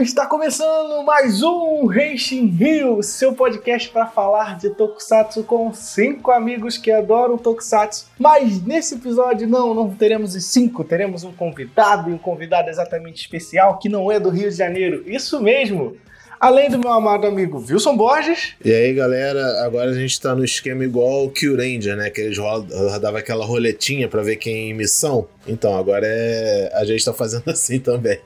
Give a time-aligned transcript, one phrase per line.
[0.00, 6.76] Está começando mais um Henshin Rio, seu podcast para falar de Tokusatsu com cinco amigos
[6.76, 8.06] que adoram Tokusatsu.
[8.18, 13.22] Mas nesse episódio não, não teremos os cinco, teremos um convidado e um convidado exatamente
[13.22, 15.02] especial que não é do Rio de Janeiro.
[15.06, 15.96] Isso mesmo!
[16.38, 18.54] Além do meu amado amigo Wilson Borges.
[18.64, 22.10] E aí, galera, agora a gente tá no esquema igual o Kill Ranger, né?
[22.10, 25.26] Que eles rodavam aquela roletinha para ver quem em missão.
[25.46, 26.70] Então, agora é.
[26.74, 28.18] A gente tá fazendo assim também.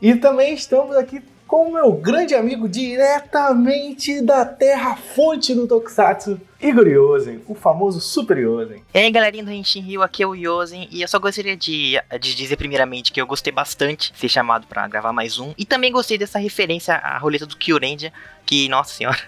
[0.00, 6.40] e também estamos aqui com o meu grande amigo diretamente da terra fonte do Tokusatsu,
[6.60, 8.82] Igor Yosen, o famoso Super Yosen.
[8.94, 12.00] E aí galerinha do Henshin Rio, aqui é o Yosen, e eu só gostaria de,
[12.20, 15.64] de dizer primeiramente que eu gostei bastante de ser chamado para gravar mais um, e
[15.64, 18.12] também gostei dessa referência à roleta do Kyurendia,
[18.44, 19.18] que, nossa senhora,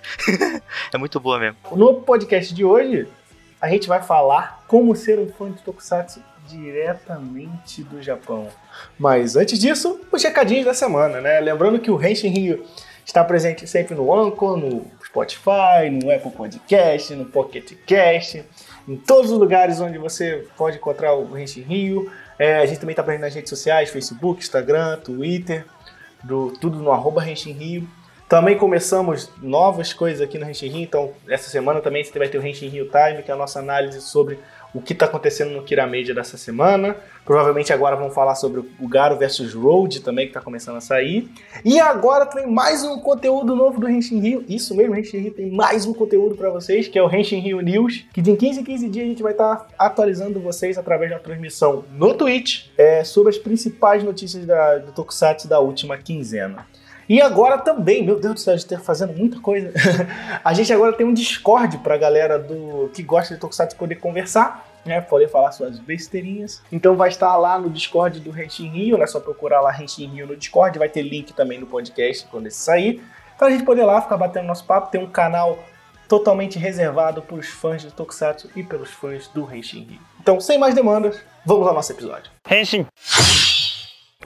[0.92, 1.56] é muito boa mesmo.
[1.73, 3.06] No podcast de hoje,
[3.60, 8.49] a gente vai falar como ser um fã de Tokusatsu diretamente do Japão.
[8.99, 11.40] Mas antes disso, os recadinhos da semana, né?
[11.40, 12.65] Lembrando que o Henshin Rio
[13.04, 14.87] está presente sempre no Anchor, no
[15.19, 18.45] Spotify, no Apple Podcast, no Pocket Cast,
[18.87, 22.11] em todos os lugares onde você pode encontrar o Henshin Rio.
[22.38, 25.65] É, a gente também está presente nas redes sociais, Facebook, Instagram, Twitter,
[26.23, 27.89] do, tudo no arroba Rio.
[28.29, 32.39] Também começamos novas coisas aqui no Henshin Rio, então essa semana também você vai ter
[32.39, 34.39] o Henshin Rio Time, que é a nossa análise sobre
[34.74, 36.97] o que está acontecendo no Kira Media dessa semana.
[37.24, 41.29] Provavelmente agora vamos falar sobre o Garo versus Road também, que está começando a sair.
[41.65, 44.45] E agora tem mais um conteúdo novo do Henshin Rio.
[44.49, 47.61] Isso mesmo, Henshin Rio tem mais um conteúdo para vocês, que é o Henshin Rio
[47.61, 51.11] News, que de 15 em 15 dias a gente vai estar tá atualizando vocês através
[51.11, 56.66] da transmissão no Twitch é, sobre as principais notícias da, do Tokusatsu da última quinzena.
[57.09, 59.73] E agora também, meu Deus do céu, a gente tá fazendo muita coisa.
[60.45, 64.66] a gente agora tem um Discord pra galera do que gosta de Tokusatsu poder conversar.
[64.87, 66.62] Né, poder falar suas besteirinhas.
[66.72, 69.06] Então vai estar lá no Discord do Renshin Rio, né?
[69.06, 72.59] Só procurar lá Renshin Rio no Discord, vai ter link também no podcast quando esse
[72.59, 73.03] sair.
[73.37, 75.59] Pra gente poder lá ficar batendo nosso papo, tem um canal
[76.09, 80.00] totalmente reservado para os fãs de Tokusatsu e pelos fãs do Renshin Rio.
[80.21, 82.31] Então, sem mais demandas, vamos ao nosso episódio.
[82.50, 82.87] Henshin!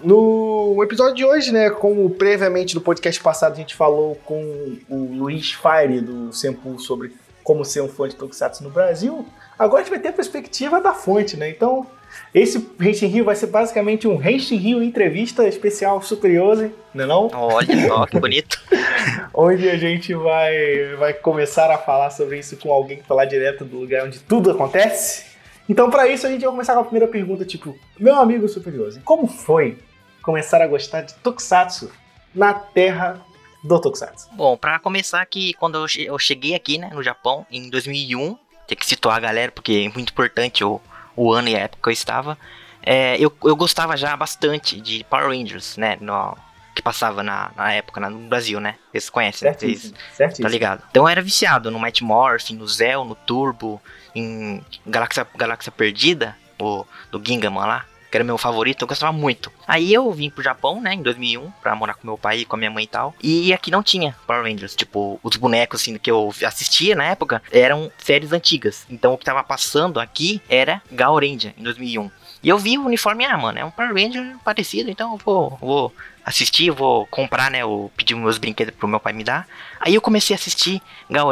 [0.02, 5.14] No episódio de hoje, né, como previamente no podcast passado a gente falou com o
[5.14, 7.12] Luiz Fire do Sempu sobre
[7.44, 9.24] como ser um fã de Tokusatsu no Brasil,
[9.58, 11.50] agora a gente vai ter a perspectiva da fonte, né?
[11.50, 11.86] Então,
[12.34, 17.30] esse Henshin Rio vai ser basicamente um Henshin Rio entrevista especial Superioso, não é não?
[17.32, 18.60] Olha só, que bonito.
[19.32, 23.64] onde a gente vai, vai começar a falar sobre isso com alguém que falar direto
[23.64, 25.32] do lugar onde tudo acontece.
[25.68, 29.00] Então, para isso, a gente vai começar com a primeira pergunta, tipo, meu amigo Superioso,
[29.04, 29.78] como foi
[30.22, 31.90] começar a gostar de Tokusatsu
[32.34, 33.20] na terra
[33.62, 34.28] do Tokusatsu?
[34.32, 38.86] Bom, para começar aqui, quando eu cheguei aqui, né, no Japão, em 2001, tem que
[38.86, 40.80] situar a galera, porque é muito importante o,
[41.16, 42.38] o ano e a época que eu estava,
[42.82, 46.36] é, eu, eu gostava já bastante de Power Rangers, né, no,
[46.74, 48.76] que passava na, na época no Brasil, né?
[48.90, 50.46] Vocês conhecem, certíssimo, vocês, certíssimo.
[50.46, 50.82] tá ligado?
[50.90, 53.80] Então eu era viciado no Might Morphin, no Zell, no Turbo,
[54.14, 59.50] em Galáxia, Galáxia Perdida, o, do Gingaman lá que era meu favorito, eu gostava muito.
[59.66, 62.56] Aí eu vim pro Japão, né, em 2001, pra morar com meu pai e com
[62.56, 63.14] a minha mãe e tal.
[63.22, 64.76] E aqui não tinha Power Rangers.
[64.76, 68.86] Tipo, os bonecos, assim, que eu assistia na época eram séries antigas.
[68.90, 72.10] Então o que tava passando aqui era Gal em 2001.
[72.42, 75.56] E eu vi o uniforme, ah, mano, é um Power Ranger parecido, então eu vou,
[75.60, 79.46] vou assistir, vou comprar, né, ou pedir meus brinquedos pro meu pai me dar.
[79.80, 81.28] Aí eu comecei a assistir Gal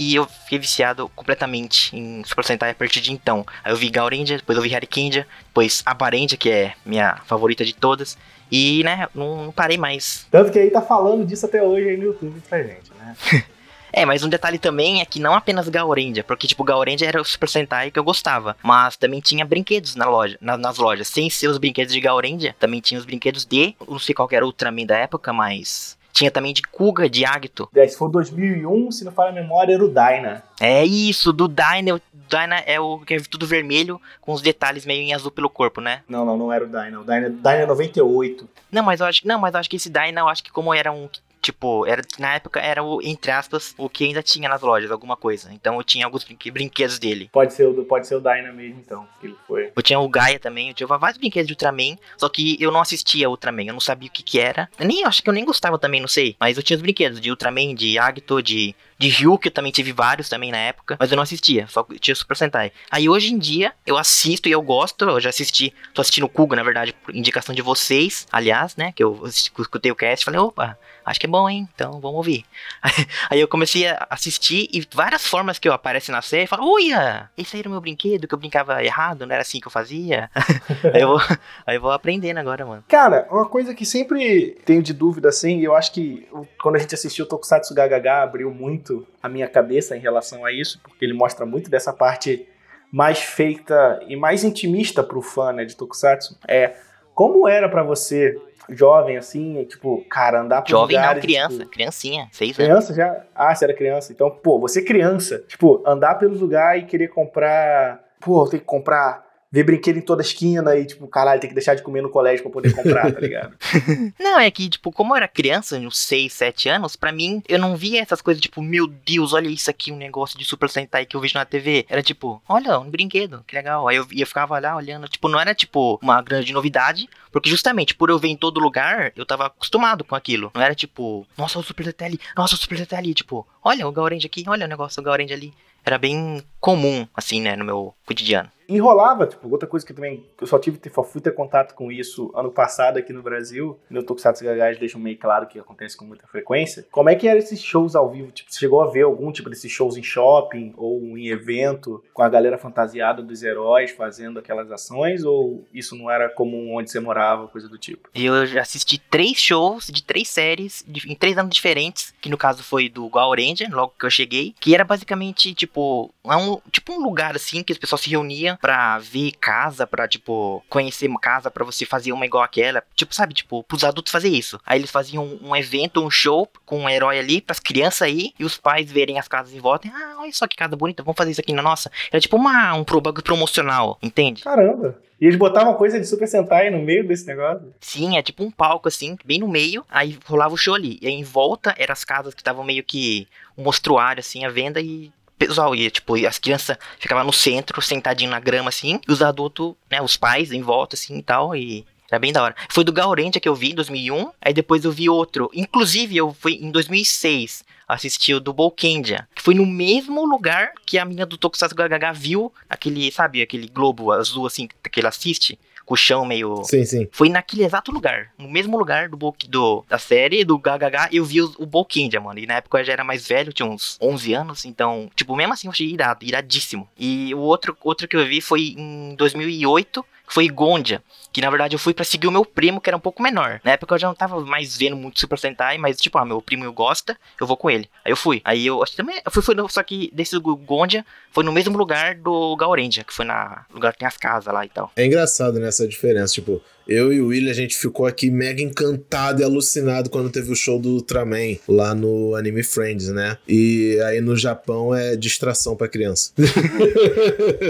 [0.00, 3.44] e eu fiquei viciado completamente em Super Sentai a partir de então.
[3.62, 7.74] Aí eu vi Gaurendia, depois eu vi Harikendia, depois Aparendia, que é minha favorita de
[7.74, 8.16] todas.
[8.50, 10.26] E, né, não, não, parei mais.
[10.30, 13.14] Tanto que aí tá falando disso até hoje aí no YouTube pra gente, né?
[13.92, 17.24] É, mas um detalhe também é que não apenas Gaurendia, porque tipo, Gaurendia era o
[17.24, 21.08] Super Sentai que eu gostava, mas também tinha brinquedos na loja, na, nas lojas.
[21.08, 24.44] Sem ser os brinquedos de Gaurendia, também tinha os brinquedos de, não sei qual era
[24.44, 27.68] o Ultraman da época, mas tinha também de Kuga, de Agito.
[27.74, 30.42] É, se for 2001, se não fala a memória, era o Dyna.
[30.60, 31.94] É isso, do Dyna.
[31.94, 35.50] O Dyna é o que é tudo vermelho, com os detalhes meio em azul pelo
[35.50, 36.02] corpo, né?
[36.08, 37.00] Não, não, não era o Dyna.
[37.00, 38.48] O Dyna, Dyna é 98.
[38.70, 40.74] Não, mas eu acho, não, mas eu acho que esse Dyna, eu acho que como
[40.74, 41.08] era um
[41.40, 45.16] Tipo, era, na época era o, entre aspas, o que ainda tinha nas lojas, alguma
[45.16, 45.52] coisa.
[45.52, 47.30] Então eu tinha alguns brinquedos dele.
[47.32, 49.72] Pode ser o, pode ser o Dyna mesmo, então, que ele foi.
[49.74, 52.80] Eu tinha o Gaia também, eu tinha vários brinquedos de Ultraman, só que eu não
[52.80, 54.68] assistia Ultraman, eu não sabia o que que era.
[54.78, 56.36] Eu nem, acho que eu nem gostava também, não sei.
[56.38, 59.92] Mas eu tinha os brinquedos de Ultraman, de Agito, de De Ryuk eu também tive
[59.92, 62.70] vários também na época, mas eu não assistia, só tinha Super Sentai.
[62.90, 66.28] Aí hoje em dia eu assisto e eu gosto, eu já assisti, tô assistindo o
[66.28, 70.24] Kuga, na verdade, por indicação de vocês, aliás, né, que eu escutei o cast e
[70.26, 70.78] falei, opa,
[71.10, 71.68] acho que é bom, hein?
[71.74, 72.44] Então vamos ouvir.
[73.28, 77.28] Aí eu comecei a assistir e várias formas que eu apareço na série, falo, uia,
[77.36, 79.72] esse aí era o meu brinquedo, que eu brincava errado, não era assim que eu
[79.72, 80.30] fazia.
[80.94, 81.20] aí, eu vou,
[81.66, 82.84] aí eu vou aprendendo agora, mano.
[82.88, 86.28] Cara, uma coisa que sempre tenho de dúvida, assim, eu acho que
[86.62, 90.52] quando a gente assistiu o Tokusatsu Gagaga abriu muito a minha cabeça em relação a
[90.52, 92.46] isso, porque ele mostra muito dessa parte
[92.92, 96.38] mais feita e mais intimista pro fã, né, de Tokusatsu.
[96.46, 96.74] É,
[97.14, 98.36] como era para você
[98.70, 102.70] jovem, assim, tipo, cara, andar por Jovem lugares, não, criança, tipo, criancinha, seis anos.
[102.70, 103.24] Criança já?
[103.34, 104.12] Ah, você era criança.
[104.12, 108.00] Então, pô, você criança, tipo, andar pelos lugares e querer comprar.
[108.20, 109.29] Pô, tem que comprar.
[109.52, 112.42] Ver brinquedo em toda esquina e, tipo, caralho, tem que deixar de comer no colégio
[112.42, 113.52] pra poder comprar, tá ligado?
[114.18, 117.58] Não, é que, tipo, como eu era criança, uns 6, 7 anos, pra mim, eu
[117.58, 121.04] não via essas coisas, tipo, meu Deus, olha isso aqui, um negócio de Super Sentai
[121.04, 121.84] que eu vejo na TV.
[121.88, 123.88] Era tipo, olha, um brinquedo, que legal.
[123.88, 127.94] Aí eu, eu ficava lá olhando, tipo, não era, tipo, uma grande novidade, porque justamente
[127.94, 130.52] por eu ver em todo lugar, eu tava acostumado com aquilo.
[130.54, 133.86] Não era tipo, nossa, o Super Sentai ali, nossa, o Super Sentai ali, tipo, olha
[133.86, 135.52] o Gaurange aqui, olha o negócio do Gaurange ali.
[135.84, 138.50] Era bem comum, assim, né, no meu cotidiano.
[138.74, 142.30] Enrolava, tipo, outra coisa que também eu só tive só fui ter contato com isso
[142.34, 143.78] ano passado aqui no Brasil.
[143.90, 146.86] No Tokusatsu Gagás deixam meio claro que acontece com muita frequência.
[146.90, 148.30] Como é que eram esses shows ao vivo?
[148.32, 152.22] Tipo, você chegou a ver algum tipo desses shows em shopping ou em evento com
[152.22, 155.24] a galera fantasiada dos heróis fazendo aquelas ações?
[155.24, 158.08] Ou isso não era comum onde você morava, coisa do tipo?
[158.14, 162.36] Eu já assisti três shows de três séries de- em três anos diferentes, que no
[162.38, 166.58] caso foi do Gal Ranger, logo que eu cheguei, que era basicamente tipo é um
[166.70, 171.08] tipo um lugar assim que as pessoas se reuniam pra ver casa, pra tipo conhecer
[171.08, 174.60] uma casa pra você fazer uma igual aquela, tipo sabe, tipo pros adultos fazer isso.
[174.66, 178.44] Aí eles faziam um evento, um show com um herói ali pras crianças aí e
[178.44, 179.88] os pais verem as casas em volta.
[179.88, 181.90] e, Ah, olha só que casa bonita, vamos fazer isso aqui na nossa.
[182.12, 184.42] Era tipo uma um bagulho promocional, entende?
[184.42, 184.98] Caramba!
[185.20, 187.74] E eles botavam coisa de Super Sentai no meio desse negócio?
[187.78, 190.98] Sim, é tipo um palco assim, bem no meio, aí rolava o show ali.
[191.02, 194.48] E aí em volta eram as casas que estavam meio que um mostruário assim à
[194.48, 195.12] venda e
[195.46, 199.74] pessoal ia, tipo, as crianças ficavam no centro, sentadinho na grama assim, e os adultos,
[199.90, 202.54] né, os pais em volta assim e tal, e era bem da hora.
[202.68, 205.50] Foi do Gaurenta que eu vi em 2001, aí depois eu vi outro.
[205.54, 210.98] Inclusive, eu fui em 2006 assistir o do Bolkendia, que foi no mesmo lugar que
[210.98, 215.58] a menina do Tokusatsu Gagaga viu aquele, sabe, aquele globo azul assim que ele assiste,
[215.90, 217.08] com o chão meio Sim, sim.
[217.10, 221.24] foi naquele exato lugar, no mesmo lugar do, Bo- do da série, do Gagaga, eu
[221.24, 222.38] vi o, o Bolkindia, mano.
[222.38, 225.52] E na época eu já era mais velho, tinha uns 11 anos, então, tipo, mesmo
[225.52, 226.88] assim eu achei irado, iradíssimo.
[226.96, 231.50] E o outro, outro que eu vi foi em 2008, que foi Gondia, que na
[231.50, 233.60] verdade eu fui pra seguir o meu primo, que era um pouco menor.
[233.64, 236.40] Na época eu já não tava mais vendo muito Super Sentai, mas tipo, ah, meu
[236.40, 237.88] primo gosta, eu vou com ele.
[238.04, 238.40] Aí eu fui.
[238.44, 241.76] Aí eu acho que também, eu fui, no- só que desse Gondia, foi no mesmo
[241.76, 244.90] lugar do Gaurendia, que foi na lugar que tem as casas lá e tal.
[244.96, 246.32] É engraçado nessa diferença.
[246.34, 250.50] Tipo, eu e o William, a gente ficou aqui mega encantado e alucinado quando teve
[250.50, 253.38] o show do Ultraman lá no Anime Friends, né?
[253.46, 256.32] E aí no Japão é distração pra criança.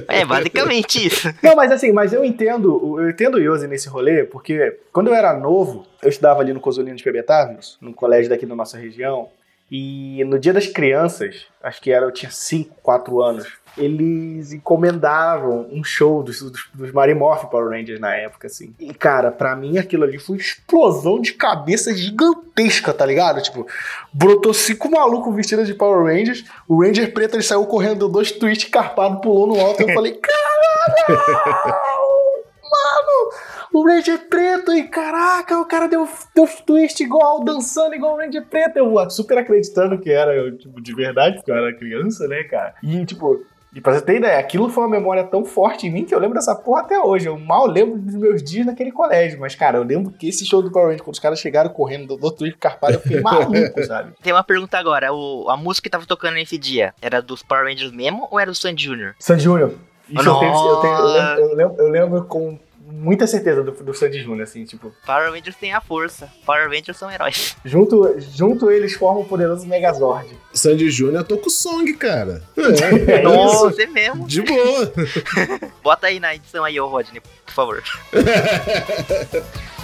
[0.08, 1.28] É, basicamente isso.
[1.42, 5.14] Não, mas assim, mas eu entendo, eu entendo o Yose nesse rolê, porque quando eu
[5.14, 9.28] era novo, eu estudava ali no Cosolino de Pebetávios, num colégio daqui da nossa região,
[9.70, 13.46] e no dia das crianças, acho que era, eu tinha 5, 4 anos,
[13.76, 18.74] eles encomendavam um show dos, dos, dos Marimorph Power Rangers na época, assim.
[18.78, 23.42] E, cara, pra mim aquilo ali foi uma explosão de cabeça gigantesca, tá ligado?
[23.42, 23.66] Tipo,
[24.12, 28.70] brotou cinco malucos vestidos de Power Rangers, o Ranger preto ele saiu correndo, dois twists
[28.70, 30.20] carpado, pulou no alto, e eu falei,
[32.70, 33.32] Mano,
[33.72, 38.46] o Ranger preto e caraca, o cara deu, deu twist igual, dançando igual o Ranger
[38.46, 38.76] preto.
[38.76, 42.74] Eu super acreditando que era, eu, tipo, de verdade, porque eu era criança, né, cara?
[42.82, 46.04] E, tipo, e pra você ter ideia, aquilo foi uma memória tão forte em mim
[46.04, 47.26] que eu lembro dessa porra até hoje.
[47.26, 49.38] Eu mal lembro dos meus dias naquele colégio.
[49.38, 52.16] Mas, cara, eu lembro que esse show do Power Ranger, quando os caras chegaram correndo
[52.16, 54.12] do outro carpado, eu fiquei maluco, sabe?
[54.20, 55.12] Tem uma pergunta agora.
[55.12, 58.50] O, a música que tava tocando nesse dia era dos Power Rangers mesmo ou era
[58.50, 59.14] do Sandy Jr.?
[59.18, 59.74] Sandy Júnior.
[60.08, 62.58] Isso eu, tenho, eu, tenho, eu, lembro, eu, lembro, eu lembro com
[63.00, 64.92] muita certeza do, do Sandy Júnior, assim, tipo.
[65.06, 66.30] Power Rangers tem a força.
[66.44, 67.56] Power Rangers são heróis.
[67.64, 70.28] Junto, junto eles formam o poderoso Megazord.
[70.52, 72.42] Sandy Júnior é Song, cara.
[72.56, 73.80] É, É Nossa, isso.
[73.80, 74.26] é mesmo.
[74.26, 74.92] de boa.
[75.82, 77.82] Bota aí na edição aí, ô Rodney, por favor.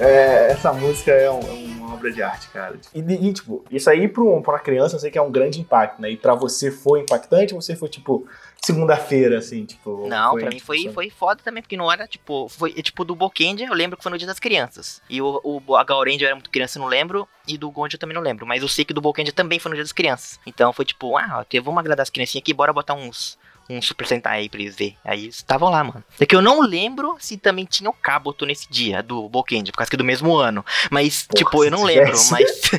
[0.00, 2.76] É, essa música é, um- é uma obra de arte, cara.
[2.94, 5.30] E, e, tipo, isso aí pra, um- pra uma criança eu sei que é um
[5.30, 6.10] grande impacto, né?
[6.10, 8.26] E pra você foi impactante ou você foi, tipo,
[8.64, 10.06] segunda-feira, assim, tipo.
[10.08, 13.14] Não, pra mim foi, foi foda também, porque não era, tipo, foi é, tipo do
[13.14, 15.02] Bokendia, eu lembro que foi no dia das crianças.
[15.08, 17.96] E o, o a Gaurendia eu era muito criança, eu não lembro, e do Gondia
[17.96, 18.46] eu também não lembro.
[18.46, 20.38] Mas eu sei que do Bokendia também foi no dia das crianças.
[20.46, 23.38] Então foi tipo, ah, ó, vamos agradar as criancinhas aqui, bora botar uns.
[23.70, 24.96] Um Super Sentai aí pra eles verem.
[25.04, 26.02] Aí eles estavam lá, mano.
[26.18, 29.78] É que eu não lembro se também tinha o Kabuto nesse dia, do Bokendia, por
[29.78, 30.64] causa que é do mesmo ano.
[30.90, 32.32] Mas, Porra, tipo, eu não lembro, tivesse.
[32.32, 32.70] mas.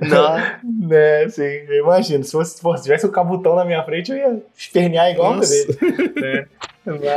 [0.02, 0.36] não,
[0.88, 2.22] Né, sim, eu imagino.
[2.24, 5.50] Se, fosse, se tivesse o cabutão na minha frente, eu ia espernear igual Nossa.
[5.50, 6.12] dele.
[6.20, 6.46] né?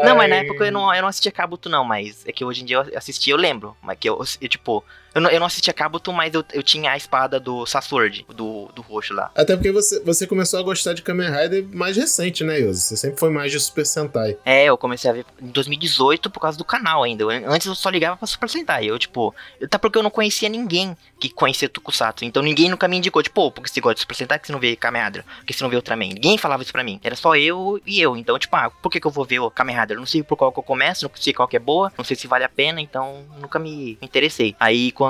[0.03, 2.61] Não, mas na época eu não, eu não assistia Kabuto, não, mas é que hoje
[2.61, 3.75] em dia eu assisti, eu lembro.
[3.81, 4.83] Mas que eu, eu, tipo,
[5.15, 8.69] eu não, eu não assistia Kabuto, mas eu, eu tinha a espada do Sasword, do,
[8.75, 9.31] do roxo lá.
[9.35, 12.81] Até porque você, você começou a gostar de Kamen Rider mais recente, né, Yoso?
[12.81, 14.37] Você sempre foi mais de Super Sentai.
[14.45, 17.23] É, eu comecei a ver em 2018 por causa do canal ainda.
[17.23, 18.85] Eu- antes eu só ligava pra Super Sentai.
[18.85, 22.25] Eu, tipo, até porque eu não conhecia ninguém que conhecia Tokusatsu.
[22.25, 24.53] Então ninguém nunca me indicou, tipo, pô, porque você gosta de Super Sentai, que você
[24.53, 25.23] não vê Kamen Rider?
[25.37, 26.09] Porque você não vê Ultraman?
[26.09, 26.99] Ninguém falava isso pra mim.
[27.03, 28.17] Era só eu e eu.
[28.17, 29.95] Então, tipo, ah, por que, que eu vou ver o Kamen Rider?
[29.95, 32.03] Eu não sei por qual que eu começo, não sei qual que é boa, não
[32.03, 34.55] sei se vale a pena, então nunca me interessei.
[34.59, 35.04] Aí quando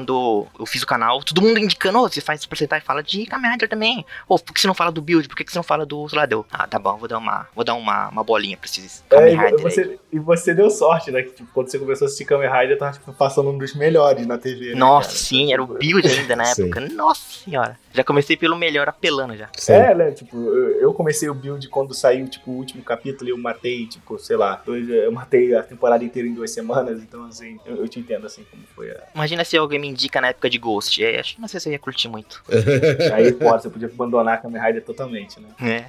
[0.59, 3.51] eu fiz o canal, todo mundo indicando, ô, você faz Super Sentai, fala de Kamen
[3.51, 4.05] Rider também.
[4.27, 5.27] Ô, por que você não fala do build?
[5.27, 6.45] Por que você não fala do lá, deu?
[6.51, 9.33] Ah, tá bom, vou dar uma, vou dar uma, uma bolinha pra esses É, Kamen
[9.33, 9.61] e, Rider aí.
[9.61, 11.21] você, e você deu sorte, né?
[11.23, 14.25] Que, tipo, quando você começou a assistir Kamen Rider, tava tipo, passando um dos melhores
[14.25, 14.69] na TV.
[14.73, 15.19] né, Nossa, cara?
[15.19, 16.63] sim, era o build ainda na Sim.
[16.63, 16.81] época.
[16.81, 17.77] Nossa senhora.
[17.95, 19.49] Já comecei pelo melhor apelando já.
[19.55, 19.73] Sim.
[19.73, 20.11] É, né?
[20.11, 24.19] Tipo, eu comecei o build quando saiu, tipo, o último capítulo e eu matei, tipo,
[24.19, 27.87] sei lá, dois, eu matei a temporada inteira em duas semanas, então, assim, eu, eu
[27.87, 29.03] te entendo, assim, como foi a...
[29.15, 31.03] Imagina se alguém me indica na época de Ghost.
[31.03, 32.43] É, acho que não sei se eu ia curtir muito.
[33.13, 35.49] Aí, pô, você podia abandonar a Kamen Rider totalmente, né?
[35.61, 35.85] É.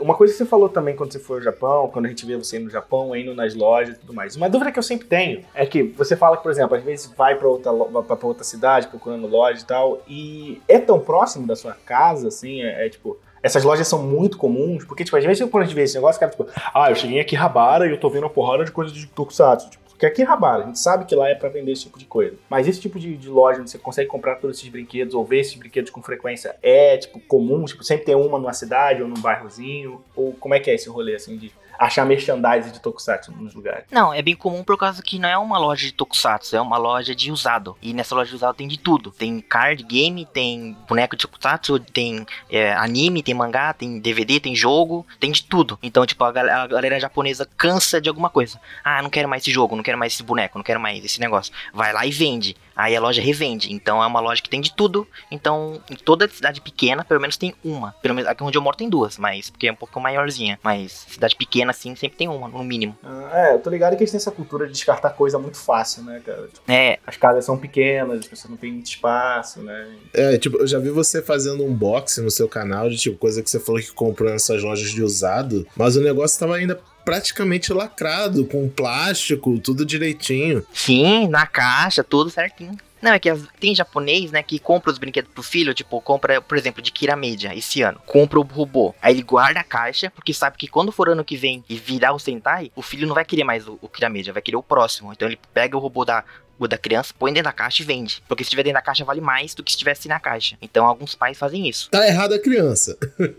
[0.00, 2.36] Uma coisa que você falou também quando você foi ao Japão, quando a gente vê
[2.36, 4.36] você no Japão, indo nas lojas e tudo mais.
[4.36, 7.12] Uma dúvida que eu sempre tenho é que você fala que, por exemplo, às vezes
[7.16, 11.54] vai pra outra, pra outra cidade procurando loja e tal, e é tão próximo da
[11.54, 13.18] sua casa, assim, é, é, tipo.
[13.42, 16.20] Essas lojas são muito comuns, porque, tipo, às vezes quando a gente vê esse negócio,
[16.20, 18.92] cara, tipo, ah, eu cheguei em Akihabara e eu tô vendo uma porrada de coisa
[18.92, 19.70] de Tokusatsu.
[19.70, 21.98] Tipo, porque aqui em Akihabara, a gente sabe que lá é pra vender esse tipo
[21.98, 22.34] de coisa.
[22.48, 25.40] Mas esse tipo de, de loja onde você consegue comprar todos esses brinquedos ou ver
[25.40, 27.66] esses brinquedos com frequência é, tipo, comum?
[27.66, 30.02] Tipo, sempre tem uma numa cidade ou num bairrozinho?
[30.16, 33.84] Ou como é que é esse rolê, assim, de achar merchandise de Tokusatsu nos lugares?
[33.90, 36.76] Não, é bem comum por causa que não é uma loja de tokusatsu, é uma
[36.76, 37.76] loja de usado.
[37.80, 39.10] E nessa loja de usado tem de tudo.
[39.10, 44.54] Tem card game, tem boneco de tokusatsu, tem é, anime, tem mangá, tem DVD, tem
[44.54, 45.78] jogo, tem de tudo.
[45.82, 48.60] Então, tipo, a, gal- a galera japonesa cansa de alguma coisa.
[48.84, 51.18] Ah, não quero mais esse jogo, não quero mais esse boneco, não quero mais esse
[51.18, 51.52] negócio.
[51.72, 52.54] Vai lá e vende.
[52.80, 53.72] Aí a loja revende.
[53.72, 55.06] Então é uma loja que tem de tudo.
[55.30, 57.94] Então, em toda cidade pequena, pelo menos tem uma.
[58.00, 60.58] Pelo menos aqui onde eu moro tem duas, mas porque é um pouco maiorzinha.
[60.62, 62.96] Mas cidade pequena, assim, sempre tem uma, no mínimo.
[63.04, 66.02] Ah, é, eu tô ligado que eles têm essa cultura de descartar coisa muito fácil,
[66.04, 66.46] né, cara?
[66.46, 69.88] Tipo, É, as casas são pequenas, as pessoas não têm muito espaço, né?
[70.14, 73.42] É, tipo, eu já vi você fazendo um unboxing no seu canal de tipo coisa
[73.42, 77.72] que você falou que comprou nessas lojas de usado, mas o negócio tava ainda praticamente
[77.72, 80.64] lacrado, com plástico, tudo direitinho.
[80.72, 82.76] sim, na caixa, tudo certinho.
[83.02, 86.40] Não, é que as- tem japonês, né, que compra os brinquedos pro filho, tipo, compra,
[86.42, 87.98] por exemplo, de Kiramedia esse ano.
[88.04, 88.94] Compra o robô.
[89.00, 92.12] Aí ele guarda a caixa, porque sabe que quando for ano que vem e virar
[92.12, 95.12] o Sentai, o filho não vai querer mais o, o Kiramedia, vai querer o próximo.
[95.12, 96.22] Então ele pega o robô da,
[96.64, 98.22] o da criança, põe dentro da caixa e vende.
[98.28, 100.56] Porque se estiver dentro da caixa vale mais do que se estivesse na caixa.
[100.60, 101.90] Então alguns pais fazem isso.
[101.90, 102.96] Tá errado a criança.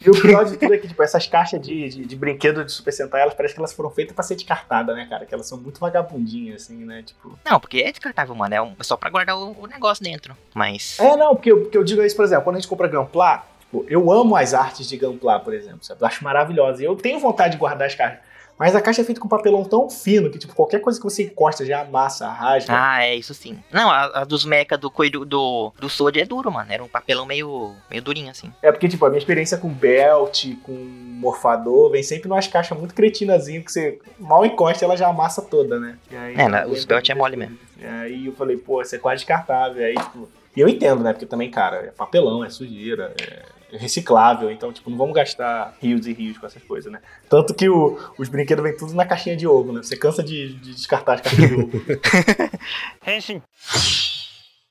[0.00, 2.70] E o pior de tudo é que, tipo, essas caixas de, de, de brinquedo de
[2.72, 5.26] Super Sentai, elas parecem que elas foram feitas pra ser descartadas, né, cara?
[5.26, 7.02] Que elas são muito vagabundinhas, assim, né?
[7.04, 7.36] Tipo.
[7.44, 8.54] Não, porque é descartável, mano.
[8.54, 10.36] É, um- é só pra guardar o, o negócio dentro.
[10.54, 10.98] Mas.
[11.00, 13.44] É, não, porque eu, porque eu digo isso, por exemplo, quando a gente compra Gunpla,
[13.60, 16.00] tipo, eu amo as artes de Gunpla, por exemplo, sabe?
[16.02, 16.82] Eu acho maravilhosa.
[16.82, 18.20] E eu tenho vontade de guardar as caixas.
[18.58, 21.24] Mas a caixa é feita com papelão tão fino que, tipo, qualquer coisa que você
[21.24, 22.72] encosta já amassa, rasga.
[22.74, 23.58] Ah, é isso sim.
[23.70, 26.72] Não, a, a dos mecha do coelho do, do Sword é duro, mano.
[26.72, 28.50] Era um papelão meio, meio durinho, assim.
[28.62, 32.94] É porque, tipo, a minha experiência com belt, com morfador, vem sempre numas caixas muito
[32.94, 35.98] cretinazinhas que você mal encosta ela já amassa toda, né?
[36.10, 37.58] Aí, É, na- eu os belt é mole mesmo.
[37.78, 39.84] E aí eu falei, pô, isso é quase descartável.
[39.84, 41.12] Aí, tipo, e eu entendo, né?
[41.12, 43.42] Porque também, cara, é papelão, é sujeira, é
[43.72, 47.00] reciclável, então, tipo, não vamos gastar rios e rios com essas coisas, né?
[47.28, 49.82] Tanto que o- os brinquedos vêm tudo na caixinha de ovo, né?
[49.82, 51.70] Você cansa de, de descartar as caixinhas de ovo.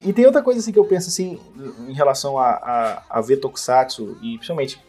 [0.02, 1.40] E tem outra coisa assim que eu penso assim
[1.88, 4.80] em relação a, a, a ver Tokusatsu e principalmente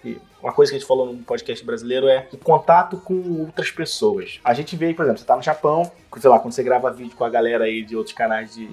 [0.42, 4.40] uma coisa que a gente falou no podcast brasileiro é o contato com outras pessoas.
[4.44, 7.16] A gente vê, por exemplo, você tá no Japão, sei lá, quando você grava vídeo
[7.16, 8.68] com a galera aí de outros canais de,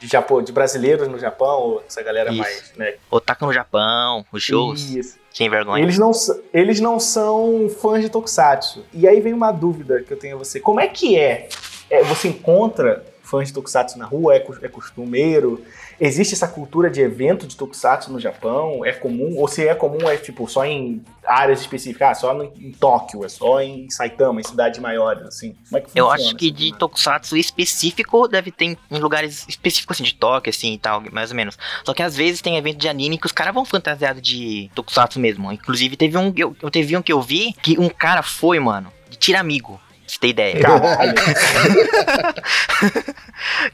[0.00, 2.38] de, Japão, de brasileiros no Japão, ou essa galera Isso.
[2.38, 2.94] mais, né?
[3.10, 5.18] Otaku no Japão, os shows, Isso.
[5.32, 5.82] sem vergonha.
[5.82, 6.10] Eles não,
[6.52, 8.84] eles não são fãs de Tokusatsu.
[8.92, 10.58] E aí vem uma dúvida que eu tenho a você.
[10.58, 11.48] Como é que é
[11.90, 15.64] é, você encontra fãs de Tokusatsu na rua, é, é costumeiro?
[16.00, 18.84] Existe essa cultura de evento de Tokusatsu no Japão?
[18.84, 19.34] É comum?
[19.36, 22.08] Ou se é comum, é tipo só em áreas específicas?
[22.08, 25.54] Ah, só no- em Tóquio, é só em Saitama, em cidades maiores, assim?
[25.68, 26.72] Como é que Eu funciona acho que de?
[26.76, 31.36] Tokusatsu específico deve ter em- lugares específicos, assim, de Tóquio, assim, e tal, mais ou
[31.36, 31.58] menos.
[31.84, 35.20] Só que às vezes tem evento de anime que os caras vão fantasiados de Tokusatsu
[35.20, 35.52] mesmo.
[35.52, 38.90] Inclusive teve um, eu, eu teve um que eu vi que um cara foi, mano,
[39.10, 39.78] de Tiramigo.
[40.10, 40.60] Você ter ideia.
[40.60, 41.14] Caralho.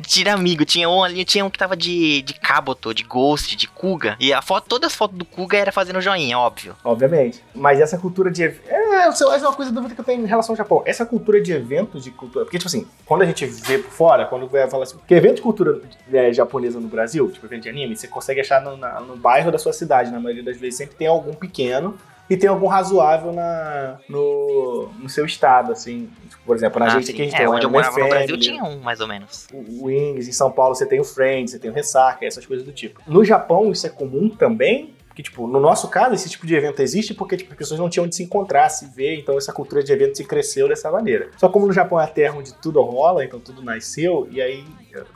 [0.07, 3.67] Tira amigo, tinha um ali, tinha um que tava de, de Kabuto, de Ghost, de
[3.67, 4.17] Kuga.
[4.21, 6.77] E a foto, todas as fotos do Kuga era fazendo joinha, óbvio.
[6.85, 7.43] Obviamente.
[7.55, 8.45] Mas essa cultura de.
[8.45, 10.83] ev- É, essa é uma coisa dúvida que eu tenho em relação ao Japão.
[10.87, 12.45] Essa cultura de eventos de cultura.
[12.45, 14.97] Porque, tipo assim, quando a gente vê por fora, quando vai falar assim.
[14.99, 15.81] Porque evento de cultura
[16.13, 19.51] é, japonesa no Brasil, tipo evento de anime, você consegue achar no, na- no bairro
[19.51, 20.11] da sua cidade.
[20.11, 21.97] Na maioria das vezes sempre tem algum pequeno.
[22.29, 26.11] E tem algum razoável na, no, no seu estado, assim.
[26.29, 27.13] Tipo, por exemplo, na Ah, gente sim.
[27.13, 29.07] aqui a gente é, tem o onde eu morava no Brasil tinha um, mais ou
[29.07, 29.47] menos.
[29.53, 32.67] o Wings, em São Paulo você tem o Friends, você tem o Ressaca, essas coisas
[32.67, 33.01] do tipo.
[33.07, 36.83] No Japão isso é comum também, porque, tipo, no nosso caso, esse tipo de evento
[36.83, 39.83] existe porque, tipo, as pessoas não tinham onde se encontrar, se ver, então essa cultura
[39.83, 41.31] de evento se cresceu dessa maneira.
[41.39, 44.63] Só como no Japão é a terra onde tudo rola, então tudo nasceu, e aí...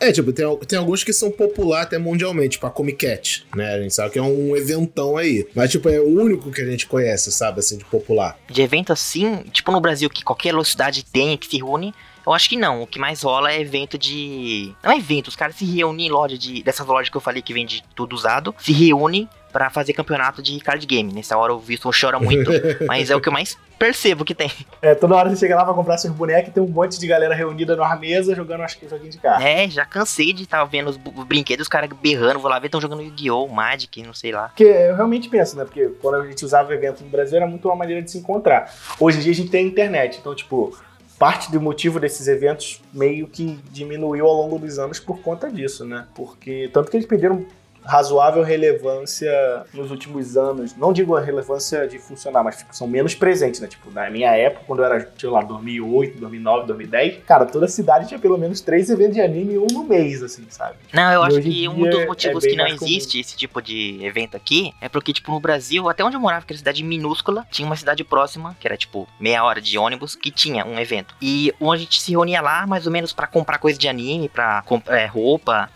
[0.00, 3.74] É, tipo, tem, tem alguns que são popular até mundialmente, tipo a Comic Cat, né?
[3.74, 5.46] A gente sabe que é um eventão aí.
[5.54, 8.38] Mas, tipo, é o único que a gente conhece, sabe, assim, de popular.
[8.48, 11.94] De evento assim, tipo no Brasil, que qualquer cidade tem, que se reúne,
[12.26, 12.82] eu acho que não.
[12.82, 14.72] O que mais rola é evento de.
[14.82, 16.62] Não é evento, os caras se reúnem em loja de.
[16.62, 20.58] Dessas lojas que eu falei que vende tudo usado, se reúnem pra fazer campeonato de
[20.60, 21.12] card game.
[21.12, 22.50] Nessa hora o Wilson chora muito,
[22.86, 24.50] mas é o que eu mais percebo que tem.
[24.82, 27.06] É, toda hora você chega lá pra comprar seus bonecos e tem um monte de
[27.06, 29.42] galera reunida numa mesa jogando, acho que, joguinho de carta.
[29.42, 32.58] É, já cansei de estar vendo os, bu- os brinquedos, os caras berrando, vou lá
[32.58, 34.48] ver, estão jogando Yu-Gi-Oh!, Magic, não sei lá.
[34.48, 35.64] Porque eu realmente penso, né?
[35.64, 38.70] Porque quando a gente usava evento no Brasil era muito uma maneira de se encontrar.
[38.98, 40.76] Hoje em dia a gente tem a internet, então, tipo,
[41.18, 45.86] parte do motivo desses eventos meio que diminuiu ao longo dos anos por conta disso,
[45.86, 46.06] né?
[46.14, 47.46] Porque tanto que eles perderam
[47.84, 49.30] razoável relevância
[49.72, 50.76] nos últimos anos.
[50.76, 53.66] Não digo a relevância de funcionar, mas tipo, são menos presentes, né?
[53.68, 58.08] Tipo, na minha época, quando eu era, sei lá, 2008, 2009, 2010, cara, toda cidade
[58.08, 60.76] tinha pelo menos três eventos de anime, um no mês, assim, sabe?
[60.92, 62.90] Não, eu E acho que um dos é motivos bem que não mais comum.
[62.90, 66.44] existe esse tipo de evento aqui é porque, tipo, no Brasil, até onde eu morava,
[66.44, 70.14] que era cidade minúscula, tinha uma cidade próxima, que era, tipo, meia hora de ônibus,
[70.14, 71.14] que tinha um evento.
[71.20, 74.28] E onde a gente se reunia lá, mais ou menos, pra comprar coisa de anime,
[74.28, 75.70] pra comprar é, roupa,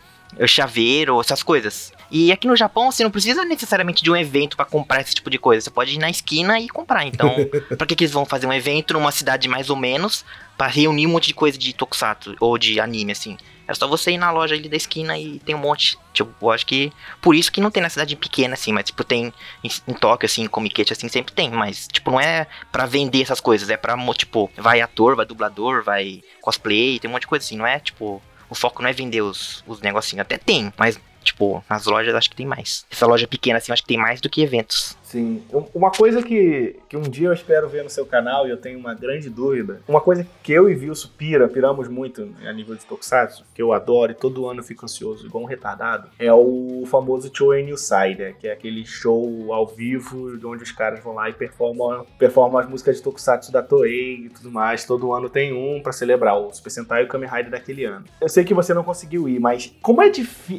[0.46, 1.92] chaveiro, essas coisas.
[2.10, 5.30] E aqui no Japão, você não precisa necessariamente de um evento pra comprar esse tipo
[5.30, 5.62] de coisa.
[5.62, 7.04] Você pode ir na esquina e comprar.
[7.04, 7.34] Então,
[7.76, 10.24] pra que, que eles vão fazer um evento numa cidade mais ou menos
[10.56, 13.36] pra reunir um monte de coisa de tokusatsu ou de anime, assim?
[13.66, 15.98] É só você ir na loja ali da esquina e tem um monte.
[16.12, 16.92] Tipo, eu acho que.
[17.20, 20.26] Por isso que não tem na cidade pequena, assim, mas tipo, tem em, em Tóquio,
[20.26, 21.50] assim, Comiquete, assim, sempre tem.
[21.50, 25.82] Mas, tipo, não é pra vender essas coisas, é pra, tipo, vai ator, vai dublador,
[25.82, 28.22] vai cosplay, tem um monte de coisa assim, não é, tipo.
[28.54, 30.20] O foco não é vender os, os negocinhos.
[30.20, 32.86] Até tem, mas, tipo, nas lojas acho que tem mais.
[32.88, 34.96] Essa loja pequena, assim, acho que tem mais do que eventos.
[35.04, 35.42] Sim.
[35.52, 38.56] Um- Uma coisa que, que um dia eu espero ver no seu canal e eu
[38.56, 39.80] tenho uma grande dúvida.
[39.86, 43.72] Uma coisa que eu e Vilso pira, piramos muito a nível de Tokusatsu, que eu
[43.72, 48.48] adoro e todo ano fico ansioso, igual um retardado, é o famoso Choen Insider, que
[48.48, 52.68] é aquele show ao vivo de onde os caras vão lá e performam, performam as
[52.68, 54.84] músicas de Tokusatsu da Toei e tudo mais.
[54.84, 58.04] Todo ano tem um pra celebrar, o Super Sentai e o Kamen Rider daquele ano.
[58.20, 60.06] Eu sei que você não conseguiu ir, mas como é,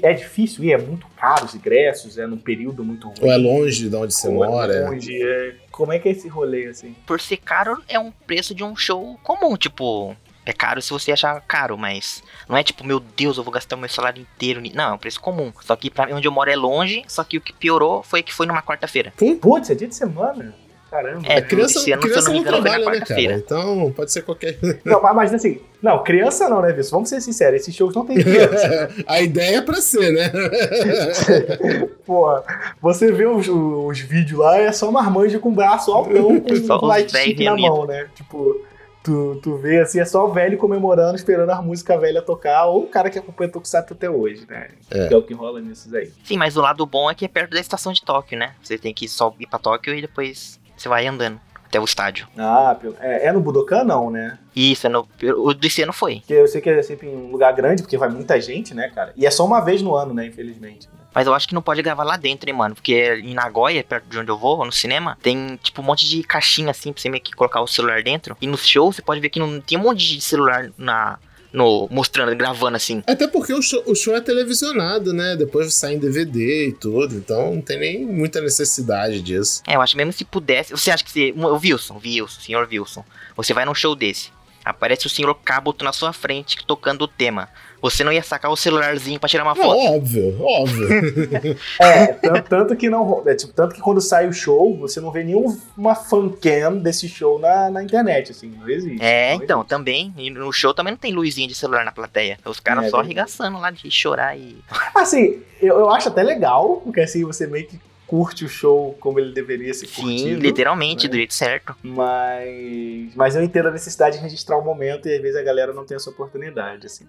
[0.03, 0.73] é difícil ir?
[0.73, 2.17] É muito caro os ingressos?
[2.17, 3.17] É num período muito ruim?
[3.21, 4.44] Ou é longe de onde você mora.
[4.89, 6.95] Longe, é- Como é que é esse rolê, assim?
[7.05, 10.15] Por ser caro, é um preço de um show comum, tipo.
[10.47, 13.75] É caro se você achar caro, mas não é tipo, meu Deus, eu vou gastar
[13.75, 14.61] o meu salário inteiro.
[14.61, 14.71] ni-".
[14.75, 15.51] Não, é um preço comum.
[15.61, 18.21] Só que pra mim, onde eu moro é longe, só que o que piorou foi
[18.21, 19.11] que foi numa quarta-feira.
[19.41, 20.53] Putz, é dia de semana?
[20.89, 21.27] Caramba.
[21.27, 23.33] É, A criança, ano, criança não engano, na trabalha, né, cara?
[23.33, 24.57] Então pode ser qualquer.
[24.85, 26.91] Não, mas, assim, não, criança não, né, Vitor?
[26.91, 28.67] Vamos ser sinceros, esses shows não tem criança.
[28.67, 28.89] né?
[29.05, 30.31] a ideia é pra ser, né?
[32.05, 32.43] Porra,
[32.81, 36.89] você vê os, os vídeos lá, é só marmanjo com braço altão, Só com os
[36.89, 37.67] light véi stick na reunido.
[37.75, 38.07] mão, né?
[38.15, 38.61] Tipo,
[39.03, 42.83] tu, tu vê assim, é só o velho comemorando, esperando a música velha tocar, ou
[42.83, 44.69] o cara que acompanha Tokusatsu até hoje, né?
[44.89, 45.07] É.
[45.07, 46.11] Que é o que rola nesses aí.
[46.23, 48.53] Sim, mas o lado bom é que é perto da estação de Tóquio, né?
[48.61, 52.27] Você tem que só ir pra Tóquio e depois você vai andando até o estádio.
[52.37, 54.37] Ah, é, é no Budokan não, né?
[54.55, 55.07] Isso, é no,
[55.37, 56.17] o desse ano foi.
[56.19, 58.89] Porque eu sei que é sempre em um lugar grande, porque vai muita gente, né,
[58.93, 59.13] cara?
[59.17, 60.87] E é só uma vez no ano, né, infelizmente.
[61.15, 62.75] Mas eu acho que não pode gravar lá dentro, hein, mano?
[62.75, 66.21] Porque em Nagoya, perto de onde eu vou, no cinema, tem tipo um monte de
[66.23, 68.35] caixinha assim pra você meio que colocar o celular dentro.
[68.41, 71.17] E no show você pode ver que não tem um monte de celular na.
[71.55, 73.01] No, mostrando, gravando assim.
[73.07, 75.35] Até porque o show, o show é televisionado, né?
[75.35, 77.15] Depois sai em DVD e tudo.
[77.15, 79.61] Então não tem nem muita necessidade disso.
[79.65, 80.71] É, eu acho mesmo se pudesse.
[80.71, 81.33] Você acha que você.
[81.35, 83.03] O Wilson, Wilson, senhor Wilson.
[83.37, 84.29] Você vai num show desse.
[84.63, 87.49] aparece o senhor Kabuto na sua frente tocando o tema.
[87.85, 89.77] Você não ia sacar o celularzinho pra tirar uma foto?
[89.77, 90.87] óbvio, óbvio.
[91.79, 93.21] É, tanto, tanto que não.
[93.27, 97.37] É, tipo, tanto que quando sai o show, você não vê nenhuma fancam desse show
[97.37, 99.03] na, na internet, assim, não existe.
[99.03, 99.69] É, Não então, existe.
[99.69, 100.13] também.
[100.17, 102.39] E no show também não tem luzinha de celular na plateia.
[102.43, 104.57] Os caras É só arregaçando lá de chorar e.
[104.95, 107.79] Assim, eu, eu acho até legal, porque assim você meio que
[108.15, 110.41] curte o show como ele deveria ser Sim, curtido.
[110.41, 111.09] literalmente, né?
[111.11, 111.75] do jeito certo.
[111.83, 115.73] Mas, mas eu entendo a necessidade de registrar o momento e às vezes a galera
[115.73, 117.05] não tem essa oportunidade, assim.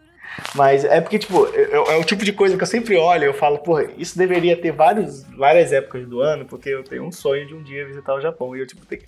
[0.57, 3.27] Mas é porque, tipo, eu- é o tipo de coisa que eu sempre olho e
[3.27, 7.13] eu falo, porra, isso deveria ter vários, várias épocas do ano, porque eu tenho um
[7.13, 8.55] sonho de um dia visitar o Japão.
[8.57, 9.03] E eu, tipo, tenho...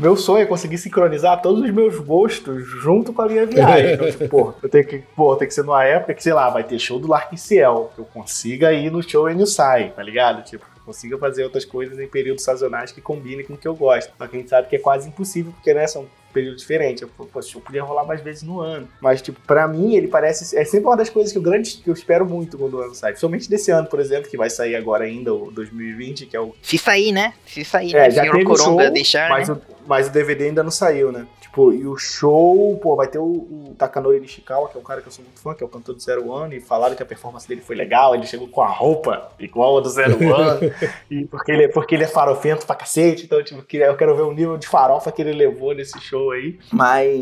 [0.00, 3.92] meu sonho é conseguir sincronizar todos os meus gostos junto com a minha viagem.
[3.94, 6.50] Então, tipo, porra, eu tenho que, pô, tem que ser numa época que, sei lá,
[6.50, 9.90] vai ter show do Lark Ciel, que eu consiga ir no show e no sai,
[9.94, 10.42] tá ligado?
[10.44, 14.12] Tipo, consiga fazer outras coisas em períodos sazonais que combinem com o que eu gosto.
[14.16, 17.02] Só que a gente sabe que é quase impossível, porque, né, são períodos diferentes.
[17.02, 18.88] Eu, pô, eu podia rolar mais vezes no ano.
[19.00, 20.56] Mas, tipo, pra mim, ele parece...
[20.56, 22.94] É sempre uma das coisas que eu, grande, que eu espero muito quando o ano
[22.94, 23.12] sai.
[23.12, 26.54] Principalmente desse ano, por exemplo, que vai sair agora ainda, o 2020, que é o...
[26.60, 27.34] Se sair, né?
[27.46, 28.10] Se sair, É, né?
[28.10, 29.30] já senhor teve Coronga show, deixar.
[29.30, 29.54] Mas, né?
[29.54, 31.26] o, mas o DVD ainda não saiu, né?
[31.54, 35.00] Tipo, e o show, pô, vai ter o, o Takanori Nishikawa, que é um cara
[35.00, 37.02] que eu sou muito fã, que é o cantor do Zero One, e falaram que
[37.02, 40.72] a performance dele foi legal, ele chegou com a roupa igual a do Zero One,
[41.08, 44.22] e porque ele, porque ele é farofento pra cacete, então, tipo, que- eu quero ver
[44.22, 46.58] o nível de farofa que ele levou nesse show aí.
[46.72, 47.20] Mas,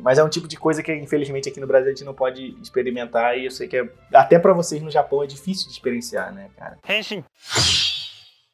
[0.00, 2.56] mas é um tipo de coisa que, infelizmente, aqui no Brasil a gente não pode
[2.62, 6.32] experimentar, e eu sei que é, até pra vocês no Japão é difícil de experienciar,
[6.32, 6.78] né, cara?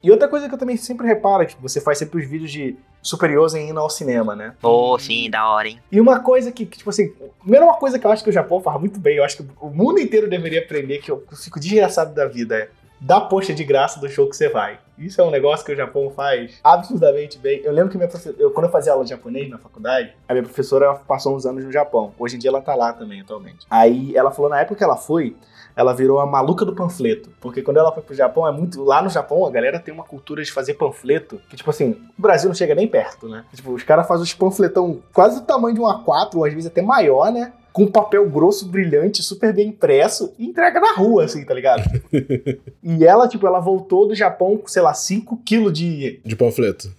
[0.02, 2.52] E outra coisa que eu também sempre reparo é que você faz sempre os vídeos
[2.52, 4.54] de superiores em indo ao cinema, né?
[4.60, 5.80] Pô, sim, da hora, hein?
[5.90, 8.32] E uma coisa que, que, tipo assim, primeiro uma coisa que eu acho que o
[8.32, 11.58] Japão faz muito bem, eu acho que o mundo inteiro deveria aprender, que eu fico
[11.58, 12.68] desgraçado da vida, é
[13.00, 14.78] dar poxa de graça do show que você vai.
[14.98, 17.60] Isso é um negócio que o Japão faz absurdamente bem.
[17.62, 20.42] Eu lembro que minha eu, quando eu fazia aula de japonês na faculdade, a minha
[20.42, 22.12] professora passou uns anos no Japão.
[22.18, 23.66] Hoje em dia ela tá lá também, atualmente.
[23.70, 25.36] Aí ela falou, na época que ela foi,
[25.76, 27.30] ela virou a maluca do panfleto.
[27.40, 28.82] Porque quando ela foi pro Japão, é muito.
[28.82, 31.40] Lá no Japão, a galera tem uma cultura de fazer panfleto.
[31.48, 33.44] Que, tipo assim, o Brasil não chega nem perto, né?
[33.54, 36.68] Tipo, os caras fazem os panfletão quase do tamanho de um A4, ou às vezes
[36.68, 37.52] até maior, né?
[37.78, 41.84] Com papel grosso, brilhante, super bem impresso, e entrega na rua, assim, tá ligado?
[42.82, 46.92] e ela, tipo, ela voltou do Japão com, sei lá, 5 quilos de, De panfleto.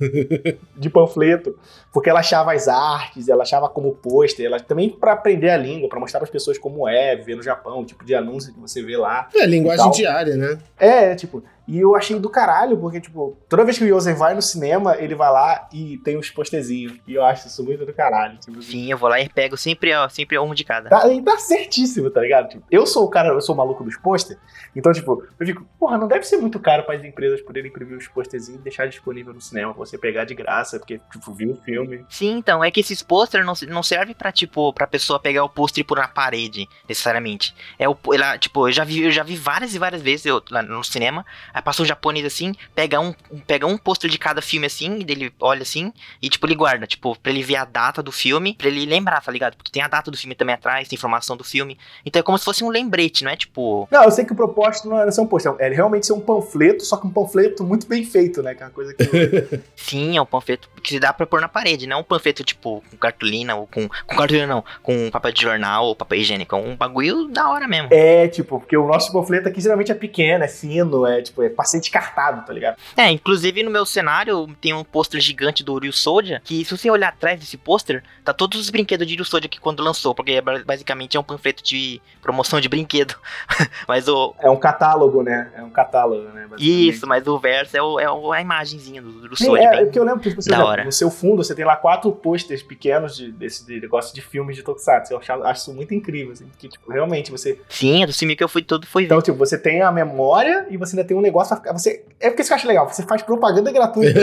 [0.77, 1.59] de panfleto,
[1.91, 5.89] porque ela achava as artes, ela achava como pôster, ela também pra aprender a língua,
[5.89, 8.81] pra mostrar pras pessoas como é viver no Japão, o tipo de anúncio que você
[8.81, 9.27] vê lá.
[9.35, 10.59] É, linguagem diária, né?
[10.79, 14.33] É, tipo, e eu achei do caralho, porque, tipo, toda vez que o Yosen vai
[14.33, 16.99] no cinema, ele vai lá e tem uns posterzinhos.
[17.07, 18.39] E eu acho isso muito do caralho.
[18.39, 20.89] Tipo, Sim, eu vou lá e pego sempre, ó, sempre um de cada.
[20.89, 22.49] Tá, e tá certíssimo, tá ligado?
[22.49, 24.35] Tipo, eu sou o cara, eu sou o maluco dos pôster,
[24.75, 27.97] então, tipo, eu fico, porra, não deve ser muito caro para as empresas poderem imprimir
[27.97, 31.51] os posterzinhos e deixar disponível no cinema pra você pegar de graça, porque, tipo, viu
[31.51, 32.03] o filme.
[32.09, 35.49] Sim, então, é que esses pôster não, não serve pra, tipo, pra pessoa pegar o
[35.49, 37.53] pôster e pôr na parede, necessariamente.
[37.77, 40.41] É o, ela, tipo, eu já vi, eu já vi várias e várias vezes eu,
[40.49, 41.25] lá no cinema,
[41.59, 43.13] aí passa um japonês assim, pega um,
[43.45, 46.87] pega um pôster de cada filme assim, e dele olha assim, e tipo, ele guarda,
[46.87, 49.55] tipo, pra ele ver a data do filme, pra ele lembrar, tá ligado?
[49.55, 51.77] Porque tem a data do filme também atrás, tem informação do filme.
[52.05, 53.87] Então é como se fosse um lembrete, não é tipo.
[53.91, 56.19] Não, eu sei que o propósito não é ser um pôster, é realmente ser um
[56.19, 58.55] panfleto, só que um panfleto muito bem feito, né?
[58.55, 59.59] Que é uma coisa que eu...
[59.75, 62.83] Sim, é um panfleto que se dá pra pôr na parede, não um panfleto tipo
[62.89, 63.87] com cartolina ou com.
[64.07, 66.55] Com cartolina não, com papel de jornal ou papel higiênico.
[66.55, 67.89] É um bagulho da hora mesmo.
[67.91, 71.49] É, tipo, porque o nosso panfleto aqui geralmente é pequeno, é fino, é, tipo, é
[71.49, 72.77] pra ser descartado, tá ligado?
[72.97, 76.89] É, inclusive no meu cenário tem um pôster gigante do Ryu Soldier, que se você
[76.89, 80.33] olhar atrás desse pôster, tá todos os brinquedos de Ryu Soldier que quando lançou, porque
[80.33, 83.15] é ba- basicamente é um panfleto de promoção de brinquedo.
[83.87, 84.33] mas o.
[84.39, 85.51] É um catálogo, né?
[85.55, 86.47] É um catálogo, né?
[86.57, 89.67] Isso, mas o verso é, o, é a imagenzinha do Sim, Soldier.
[89.67, 90.83] é, bem- é porque eu lembro que tipo, você já- hora.
[90.83, 94.55] no seu fundo você tem lá quatro posters pequenos de, desse de negócio de filmes
[94.55, 95.13] de Tokusatsu.
[95.13, 97.59] Eu acho, acho isso muito incrível, assim, porque tipo, realmente você.
[97.69, 99.05] Sim, é do filme que eu fui todo foi ver.
[99.07, 101.73] Então, tipo, você tem a memória e você ainda tem um negócio pra ficar.
[101.77, 104.19] Você, é porque isso que eu acho legal, você faz propaganda gratuita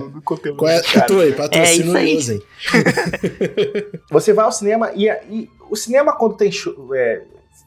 [0.00, 0.58] do, do conteúdo.
[0.58, 0.80] Qual é?
[1.60, 2.14] aí, É aí.
[2.14, 2.42] o Usem.
[4.10, 7.22] Você vai ao cinema e, e o cinema, quando tem show- é,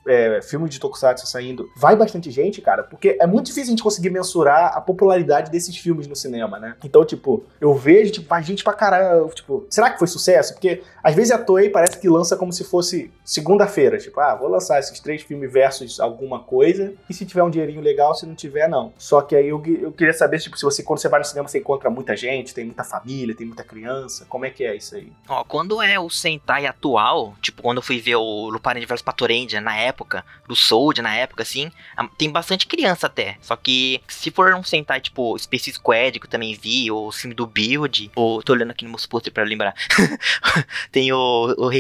[0.08, 4.10] é, de Tokusatsu saindo, vai bastante gente, cara, porque é muito difícil a gente conseguir
[4.10, 6.76] mensurar a popularidade desses filmes no cinema, né?
[6.84, 10.54] Então, tipo, eu vejo, tipo, vai gente pra caralho, tipo, será que foi sucesso?
[10.54, 14.50] Porque às vezes a Toei parece que lança como se fosse segunda-feira, tipo, ah, vou
[14.50, 18.36] lançar esses três filmes versus alguma coisa, e se tiver um dinheirinho legal, se não
[18.36, 18.94] tiver, não.
[18.98, 21.48] Só que aí eu, eu queria saber, tipo, se você, quando você vai no cinema,
[21.48, 24.96] você encontra muita gente, tem muita família, tem muita criança, como é que é isso
[24.96, 25.12] aí?
[25.28, 29.60] Ó, quando é o Sentai atual, tipo, quando eu fui ver o Lupin Universo Patorendia
[29.60, 31.72] na época, época, do Soldier na época, assim,
[32.18, 33.38] tem bastante criança até.
[33.42, 37.12] Só que se for um Sentai tipo Space Squad, que eu também vi, ou o
[37.12, 39.74] filme do Build, ou tô olhando aqui no meus poster pra lembrar.
[40.92, 41.72] tem o, o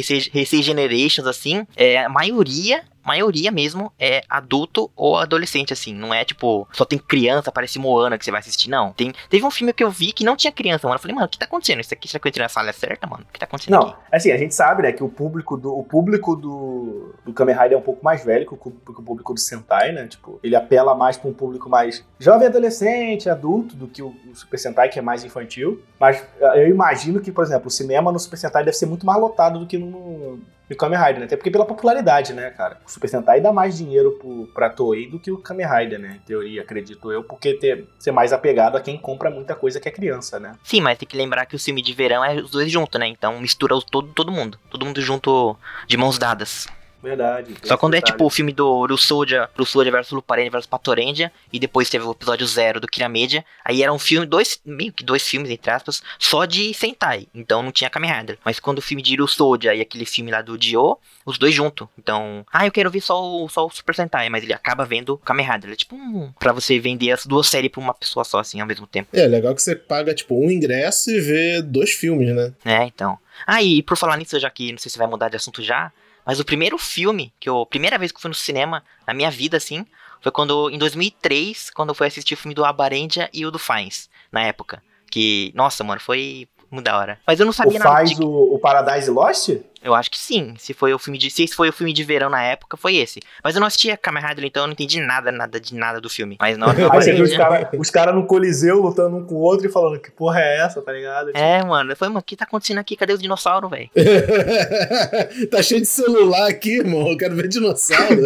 [0.64, 5.94] Generations, assim, é, a maioria maioria mesmo é adulto ou adolescente, assim.
[5.94, 8.92] Não é tipo, só tem criança, parece Moana que você vai assistir, não.
[8.94, 10.96] Tem, teve um filme que eu vi que não tinha criança, mano.
[10.96, 11.80] Eu falei, mano, o que tá acontecendo?
[11.82, 13.26] Isso aqui, será que eu entrei na sala certa, mano?
[13.30, 13.96] O que tá acontecendo Não, aqui?
[14.12, 17.74] assim, a gente sabe, né, que o público do, o público do, do Kamen Rider
[17.74, 20.08] é um pouco mais velho que o, que o público do Sentai, né?
[20.08, 24.36] Tipo, ele apela mais pra um público mais jovem adolescente, adulto, do que o, o
[24.36, 25.82] Super Sentai, que é mais infantil.
[26.00, 29.06] Mas eh, eu imagino que, por exemplo, o cinema no Super Sentai deve ser muito
[29.06, 30.40] mais lotado do que no,
[30.70, 31.26] no Kamen Rider, né?
[31.26, 32.80] Até porque pela popularidade, né, cara?
[32.86, 36.20] O Super Sentai dá mais dinheiro pro, pra Toei do que o Kamen Rider, né?
[36.22, 39.88] Em teoria, acredito eu, porque ter, ser mais apegado a quem compra muita coisa que
[39.88, 40.54] é criança, né?
[40.64, 43.08] Sim, mas tem que lembrar que o filme de verão é os dois juntos, né?
[43.08, 44.58] Então mistura todo, todo mundo.
[44.70, 45.56] Todo mundo junto
[45.88, 46.68] de mãos dadas.
[47.06, 47.54] Verdade.
[47.64, 49.48] Só quando é esse tipo o filme do, do Soldier
[49.92, 54.00] versus Luparendia versus Patorendia, e depois teve o episódio zero do Kiramedia, aí era um
[54.00, 58.12] filme, dois, meio que dois filmes, entre aspas, só de Sentai, então não tinha Kamen
[58.12, 58.40] Rider.
[58.44, 61.88] Mas quando o filme de Soldier e aquele filme lá do Dio, os dois juntos.
[61.98, 65.14] Então, ah, eu quero ver só o, só o Super Sentai, mas ele acaba vendo
[65.14, 65.72] o Kamen Rider.
[65.72, 68.68] É tipo um, pra você vender as duas séries pra uma pessoa só, assim, ao
[68.68, 69.10] mesmo tempo.
[69.14, 72.54] É, legal que você paga, tipo, um ingresso e vê dois filmes, né?
[72.64, 73.18] É, então.
[73.46, 75.92] Ah, e por falar nisso, já que não sei se vai mudar de assunto já,
[76.26, 79.30] mas o primeiro filme, que eu, primeira vez que eu fui no cinema, na minha
[79.30, 79.86] vida, assim,
[80.22, 83.60] foi quando, em 2003, quando eu fui assistir o filme do Abarendia e o do
[83.60, 84.82] Fines, na época.
[85.12, 87.18] Que, nossa, mano, foi muito da hora.
[87.26, 88.22] Mas eu não O sabia nada faz de...
[88.22, 89.50] o, o Paradise Lost?
[89.84, 91.30] Eu acho que sim, se foi o filme de...
[91.30, 93.20] Se esse foi o filme de verão na época, foi esse.
[93.44, 96.10] Mas eu não assistia Kamen Rider, então eu não entendi nada, nada de nada do
[96.10, 96.38] filme.
[96.40, 99.68] Mas eu Aí você viu os caras cara no Coliseu lutando um com o outro
[99.68, 101.30] e falando que porra é essa, tá ligado?
[101.36, 102.96] É, mano, eu falei, mano, o que tá acontecendo aqui?
[102.96, 103.90] Cadê os dinossauros, velho?
[105.52, 107.08] tá cheio de celular aqui, irmão.
[107.08, 108.22] Eu quero ver dinossauro.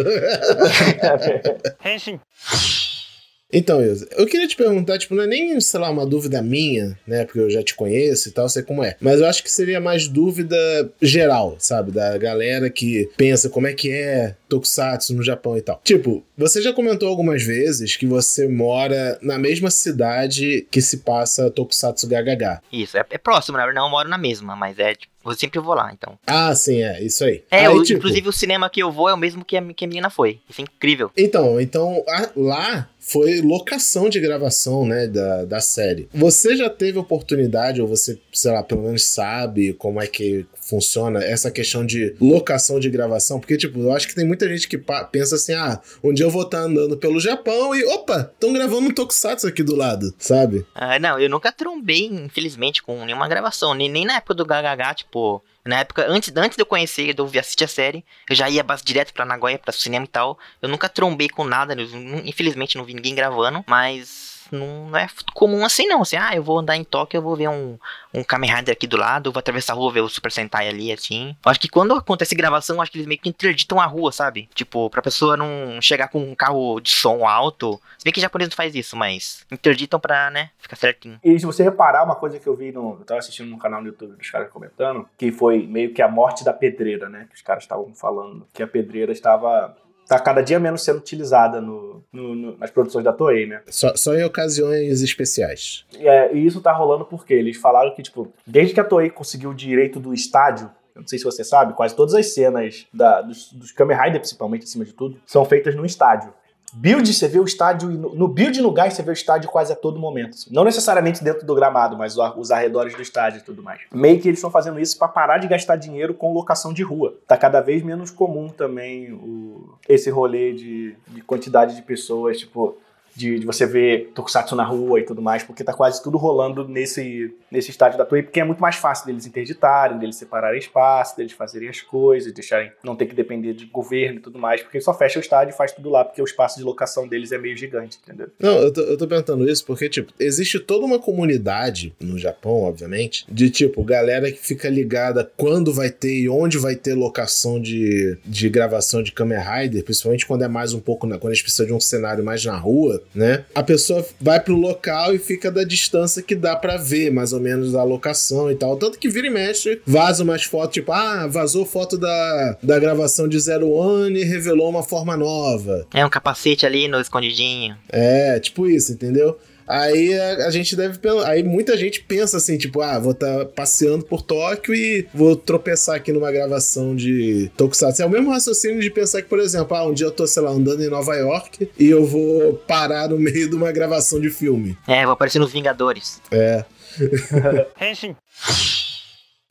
[3.52, 6.98] Então, Ilza, eu queria te perguntar, tipo, não é nem, sei lá, uma dúvida minha,
[7.06, 7.24] né?
[7.24, 8.96] Porque eu já te conheço e tal, sei como é.
[9.00, 10.56] Mas eu acho que seria mais dúvida
[11.02, 11.90] geral, sabe?
[11.90, 15.80] Da galera que pensa como é que é Tokusatsu no Japão e tal.
[15.84, 21.50] Tipo, você já comentou algumas vezes que você mora na mesma cidade que se passa
[21.50, 22.62] Tokusatsu GHH.
[22.72, 25.34] Isso, é, é próximo, na verdade, não eu moro na mesma, mas é, tipo, eu
[25.34, 26.18] sempre vou lá, então.
[26.26, 27.42] Ah, sim, é, isso aí.
[27.50, 29.62] É, Aí, o- tipo, inclusive o cinema que eu vou é o mesmo que a,
[29.74, 30.40] que a menina foi.
[30.48, 31.10] Isso é incrível.
[31.16, 36.08] Então, então a- lá foi locação de gravação, né, da, da série.
[36.12, 41.22] Você já teve oportunidade, ou você, sei lá, pelo menos sabe como é que funciona
[41.24, 43.40] essa questão de locação de gravação?
[43.40, 44.78] Porque, tipo, eu acho que tem muita gente que
[45.10, 48.88] pensa assim, ah, um dia eu vou estar andando pelo Japão e, opa, estão gravando
[48.88, 50.64] um Tokusatsu aqui do lado, sabe?
[50.74, 53.74] Ah, não, eu nunca trombei, infelizmente, com nenhuma gravação.
[53.74, 55.19] Nem, nem na época do GHH, tipo.
[55.64, 58.64] Na época, antes, antes de eu conhecer, de eu assistir a série, eu já ia
[58.82, 60.38] direto pra Nagoya, pra cinema e tal.
[60.60, 61.76] Eu nunca trombei com nada,
[62.24, 66.02] infelizmente não vi ninguém gravando, mas não, é comum assim não.
[66.02, 67.78] Assim, ah, eu vou andar em Tóquio, eu vou ver um,
[68.12, 70.92] um Kamen Rider aqui do lado, vou atravessar a rua, ver o Super Sentai ali,
[70.92, 71.36] assim.
[71.44, 74.48] Acho que quando acontece gravação, acho que eles meio que interditam a rua, sabe?
[74.54, 77.80] Tipo, pra pessoa não chegar com um carro de som alto.
[77.98, 81.18] Se bem que japonês não faz isso, mas interditam pra, né, ficar certinho.
[81.22, 82.96] E se você reparar, uma coisa que eu vi no.
[83.00, 86.08] Eu tava assistindo no canal no YouTube dos caras comentando, que foi meio que a
[86.08, 87.26] morte da pedreira, né?
[87.28, 88.46] Que os caras estavam falando.
[88.52, 89.76] Que a pedreira estava.
[90.10, 93.62] Tá cada dia menos sendo utilizada no, no- no- nas produções da Toei, né?
[93.68, 95.84] Só, só em ocasiões especiais.
[95.96, 99.08] E, é, e isso tá rolando porque eles falaram que, tipo, desde que a Toei
[99.08, 102.86] conseguiu o direito do estádio, eu não sei se você sabe, quase todas as cenas
[102.92, 106.32] da, dos, dos Kamen Rider, principalmente, acima de tudo, são feitas no estádio.
[106.72, 109.76] Build, você vê o estádio, no, build no gás, você vê o estádio quase a
[109.76, 110.30] todo momento.
[110.30, 110.50] assim.
[110.52, 113.80] Não necessariamente dentro do gramado, mas os arredores do estádio e tudo mais.
[113.92, 117.18] Meio que eles estão fazendo isso pra parar de gastar dinheiro com locação de rua.
[117.26, 122.76] Tá cada vez menos comum também o, esse rolê de, de quantidade de pessoas, tipo,
[123.14, 126.66] de, de você ver Tokusatsu na rua e tudo mais, porque tá quase tudo rolando
[126.66, 131.16] nesse, nesse estádio da Toei, porque é muito mais fácil deles interditarem, deles separarem espaço,
[131.16, 134.80] deles fazerem as coisas, deixarem não ter que depender de governo e tudo mais, porque
[134.80, 137.38] só fecha o estádio e faz tudo lá, porque o espaço de locação deles é
[137.38, 138.28] meio gigante, entendeu?
[138.38, 142.62] Não, eu tô, eu tô perguntando isso porque, tipo, existe toda uma comunidade no Japão,
[142.62, 147.60] obviamente, de tipo, galera que fica ligada quando vai ter e onde vai ter locação
[147.60, 151.34] de, de gravação de Kamen Rider, principalmente quando é mais um pouco, na, quando a
[151.34, 153.44] gente precisa de um cenário mais na rua, né?
[153.54, 157.40] A pessoa vai pro local e fica da distância que dá pra ver, mais ou
[157.40, 158.76] menos, a locação e tal.
[158.76, 163.28] Tanto que vira e mexe, vaza umas fotos, tipo, ah, vazou foto da, da gravação
[163.28, 165.86] de Zero One e revelou uma forma nova.
[165.94, 167.76] É um capacete ali no escondidinho.
[167.88, 169.38] É, tipo isso, entendeu?
[169.70, 170.98] Aí a, a gente deve.
[171.24, 175.94] Aí muita gente pensa assim, tipo, ah, vou estar passeando por Tóquio e vou tropeçar
[175.94, 178.02] aqui numa gravação de Tokusatsu.
[178.02, 180.42] É o mesmo raciocínio de pensar que, por exemplo, ah, um dia eu tô, sei
[180.42, 184.28] lá, andando em Nova York e eu vou parar no meio de uma gravação de
[184.28, 184.76] filme.
[184.88, 186.20] É, vou aparecer nos Vingadores.
[186.32, 186.64] É.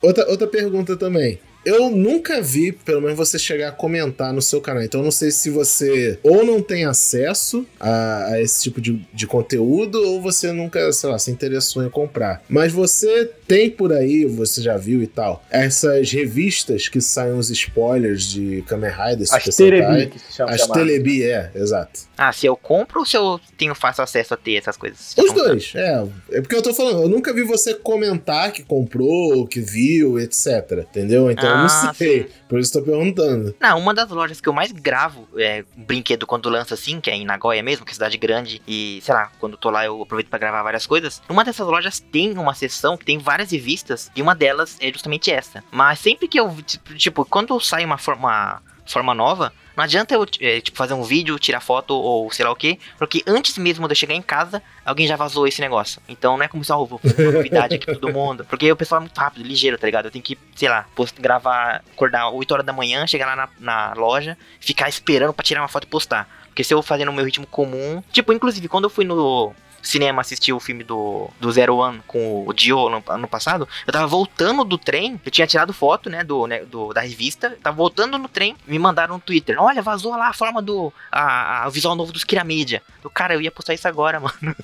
[0.02, 1.38] Outra, outra pergunta também.
[1.64, 4.82] Eu nunca vi, pelo menos, você chegar a comentar no seu canal.
[4.82, 9.04] Então, eu não sei se você ou não tem acesso a, a esse tipo de,
[9.12, 12.42] de conteúdo, ou você nunca, sei lá, se interessou em comprar.
[12.48, 17.50] Mas você tem por aí, você já viu e tal, essas revistas que saem os
[17.50, 19.56] spoilers de Kamen Rider, As.
[19.56, 20.52] Terebi, que se chama.
[20.52, 20.66] As.
[20.66, 22.00] Telebi, é, exato.
[22.16, 25.14] Ah, se eu compro ou se eu tenho fácil acesso a ter essas coisas?
[25.16, 26.06] Os dois, é.
[26.32, 30.86] É porque eu tô falando, eu nunca vi você comentar que comprou, que viu, etc.
[30.88, 31.30] Entendeu?
[31.30, 32.22] Então eu Ah, não sei.
[32.24, 32.28] sim.
[32.48, 33.54] Por isso tô perguntando.
[33.60, 37.10] Não, uma das lojas que eu mais gravo é um brinquedo quando lança assim, que
[37.10, 40.02] é em Nagoya mesmo, que é cidade grande, e sei lá, quando tô lá eu
[40.02, 41.22] aproveito pra gravar várias coisas.
[41.28, 45.30] Numa dessas lojas tem uma seção que tem várias revistas, e uma delas é justamente
[45.30, 45.62] essa.
[45.70, 48.60] Mas sempre que eu, tipo, tipo, quando sai uma forma,
[48.92, 52.50] forma nova, não adianta eu, é, tipo, fazer um vídeo, tirar foto ou sei lá
[52.50, 56.02] o que, porque antes mesmo de eu chegar em casa, alguém já vazou esse negócio.
[56.08, 58.44] Então não é como se, ó, vou fazer uma novidade aqui pra todo mundo.
[58.44, 60.06] Porque o pessoal é muito rápido, ligeiro, tá ligado?
[60.06, 63.48] Eu tenho que, sei lá, post, gravar, acordar 8 horas da manhã, chegar lá na,
[63.58, 66.28] na loja, ficar esperando pra tirar uma foto e postar.
[66.48, 68.02] Porque se eu fazer no meu ritmo comum.
[68.12, 72.44] Tipo, inclusive, quando eu fui no cinema assistir o filme do, do Zero One com
[72.46, 76.22] o Dio no ano passado, eu tava voltando do trem, eu tinha tirado foto, né,
[76.24, 80.12] do, né, do da revista, tava voltando no trem, me mandaram no Twitter, olha, vazou
[80.12, 82.82] lá a forma do, a, a- o visual novo dos Kiramedia.
[83.02, 84.34] Eu, cara, eu ia postar isso agora, mano.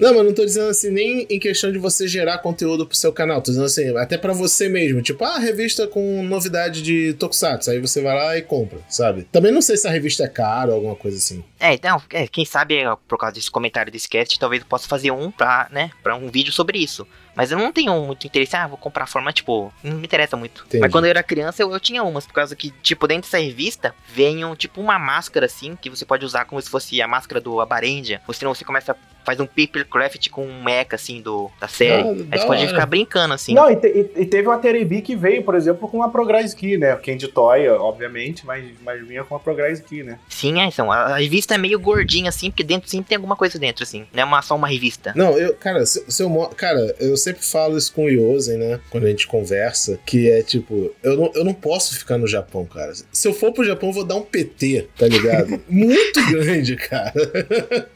[0.00, 3.12] não, mas não tô dizendo assim nem em questão de você gerar conteúdo pro seu
[3.12, 3.40] canal.
[3.42, 5.02] Tô dizendo assim, até pra você mesmo.
[5.02, 7.70] Tipo, ah, revista com novidade de Tokusatsu.
[7.70, 9.24] Aí você vai lá e compra, sabe?
[9.30, 11.42] Também não sei se a revista é cara ou alguma coisa assim.
[11.60, 14.86] É, então, é, quem sabe, é, por causa desse comentário desse cast, talvez eu possa
[14.86, 17.06] fazer um pra, né, pra um vídeo sobre isso.
[17.34, 20.36] Mas eu não tenho muito interesse, ah, vou comprar a forma, tipo, não me interessa
[20.36, 20.64] muito.
[20.66, 20.80] Entendi.
[20.80, 23.42] Mas quando eu era criança, eu, eu tinha umas, por causa que, tipo, dentro dessa
[23.42, 27.06] revista, vem um, tipo, uma máscara, assim, que você pode usar como se fosse a
[27.06, 28.20] máscara do Abarendia.
[28.26, 32.02] Ou senão você começa, faz um papercraft com um mecha, assim, do, da série.
[32.02, 33.54] Ah, Aí você pode ficar brincando, assim.
[33.54, 36.54] Não, e, te- e- e teve uma Terebi que veio, por exemplo, com uma Progress
[36.54, 36.94] Key, né?
[36.96, 40.18] Candy Toy, obviamente, mas, mas vinha com uma Progress Key, né?
[40.28, 43.36] Sim, é, então, a, a revista é meio gordinha, assim, porque dentro sempre tem alguma
[43.36, 44.06] coisa dentro, assim.
[44.12, 45.12] Não é uma, só uma revista.
[45.14, 48.80] Não, eu, cara, se, se eu, cara, eu sempre falo isso com o Yosen, né?
[48.90, 52.64] Quando a gente conversa, que é tipo, eu não, eu não posso ficar no Japão,
[52.64, 52.92] cara.
[53.12, 55.60] Se eu for pro Japão, eu vou dar um PT, tá ligado?
[55.68, 57.12] Muito grande, cara.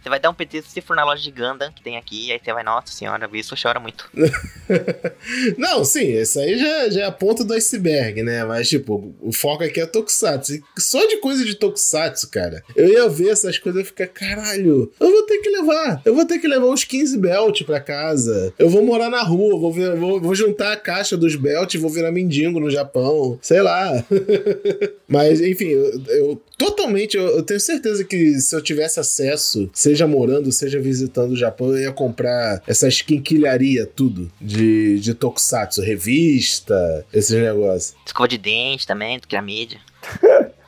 [0.02, 2.30] Você vai dar um PT se você for na loja de Gundam, que tem aqui,
[2.32, 4.08] aí você vai, nossa senhora, isso chora muito.
[5.56, 8.44] Não, sim, isso aí já, já é a ponta do iceberg, né?
[8.44, 10.54] Mas, tipo, o foco aqui é Tokusatsu.
[10.54, 14.90] E só de coisa de Tokusatsu, cara, eu ia ver essas coisas e ficar, caralho,
[15.00, 16.02] eu vou ter que levar.
[16.04, 18.52] Eu vou ter que levar uns 15 belt pra casa.
[18.58, 21.78] Eu vou morar na rua, vou, ver- vou, vou juntar a caixa dos belt e
[21.78, 23.38] vou virar mendigo no Japão.
[23.42, 24.04] Sei lá.
[25.06, 30.06] Mas, enfim, eu, eu totalmente, eu, eu tenho certeza que se eu tivesse acesso, seja
[30.06, 37.04] morando, seja visitando o Japão, eu ia comprar essas quinquilharia tudo de, de Tokusatsu, revista,
[37.12, 37.94] esses negócios.
[38.06, 39.80] Escova de dente também, do que a mídia.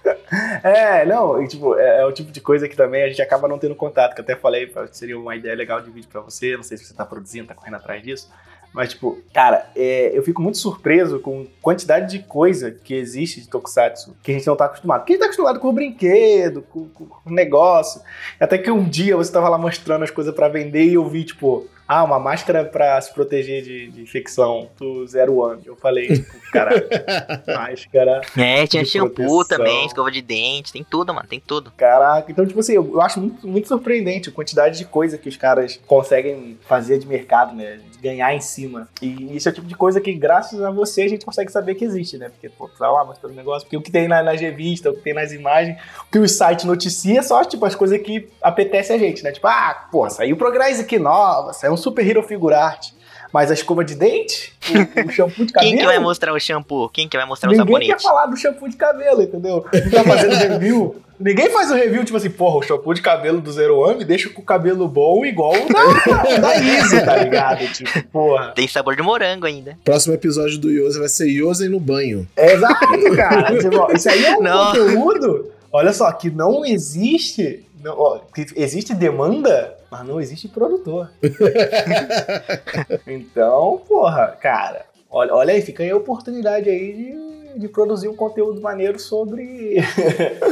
[0.63, 3.47] É, não, e, tipo, é, é o tipo de coisa que também a gente acaba
[3.47, 6.21] não tendo contato, que eu até falei, que seria uma ideia legal de vídeo pra
[6.21, 8.31] você, não sei se você tá produzindo, tá correndo atrás disso,
[8.75, 13.41] mas, tipo, cara, é, eu fico muito surpreso com a quantidade de coisa que existe
[13.41, 15.03] de Tokusatsu que a gente não tá acostumado.
[15.03, 18.01] Porque a gente tá acostumado com o brinquedo, com, com, o negócio,
[18.41, 21.23] até que um dia você tava lá mostrando as coisas pra vender e eu vi,
[21.23, 25.63] tipo, ah, uma máscara pra se proteger de, de infecção do Zero One.
[25.65, 26.87] Eu falei, tipo, caralho,
[27.47, 28.21] máscara...
[28.37, 29.59] É, tinha De shampoo proteção.
[29.59, 31.73] também, escova de dente, tem tudo, mano, tem tudo.
[31.77, 35.29] Caraca, então, tipo assim, eu, eu acho muito, muito surpreendente a quantidade de coisa que
[35.29, 37.79] os caras conseguem fazer de mercado, né?
[37.93, 38.89] De ganhar em cima.
[39.01, 41.75] E isso é o tipo de coisa que, graças a você, a gente consegue saber
[41.75, 42.29] que existe, né?
[42.29, 43.63] Porque, pô, tá lá mostrando o negócio.
[43.63, 46.29] Porque o que tem na, nas revistas, o que tem nas imagens, o que o
[46.29, 49.33] site noticia só, tipo, as coisas que apetece a gente, né?
[49.33, 52.89] Tipo, ah, pô, saiu Progress aqui nova, saiu um Super Hero Figure Art.
[53.33, 55.73] Mas a escova de dente, o, o shampoo de cabelo.
[55.75, 56.89] Quem que vai mostrar o shampoo?
[56.89, 58.03] Quem que vai mostrar o Ninguém quer sabonete?
[58.05, 59.65] falar do shampoo de cabelo, entendeu?
[59.73, 60.97] Não tá fazendo review.
[61.19, 64.05] Ninguém faz o review, tipo assim, porra, o shampoo de cabelo do Zero One me
[64.05, 67.67] deixa com o cabelo bom igual o da, da Easy, tá ligado?
[67.73, 68.53] Tipo, porra.
[68.55, 69.77] Tem sabor de morango ainda.
[69.85, 72.29] Próximo episódio do Yosen vai ser Yosen no banho.
[72.37, 73.59] É exato, cara.
[73.59, 74.67] Tipo, isso aí é um Não.
[74.67, 77.65] conteúdo, olha só, que não existe.
[77.85, 78.21] Não, ó,
[78.57, 81.11] existe demanda, mas não existe produtor.
[83.07, 87.25] então, porra, cara, olha, olha aí, fica aí a oportunidade aí de
[87.57, 89.77] de produzir um conteúdo maneiro sobre.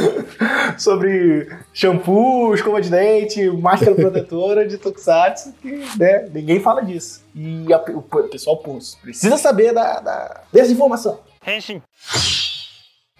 [0.78, 7.24] sobre shampoo, escova de dente, máscara protetora de Tokusatsu, que né, ninguém fala disso.
[7.34, 11.18] E a- o pessoal pô, precisa saber da, da desinformação.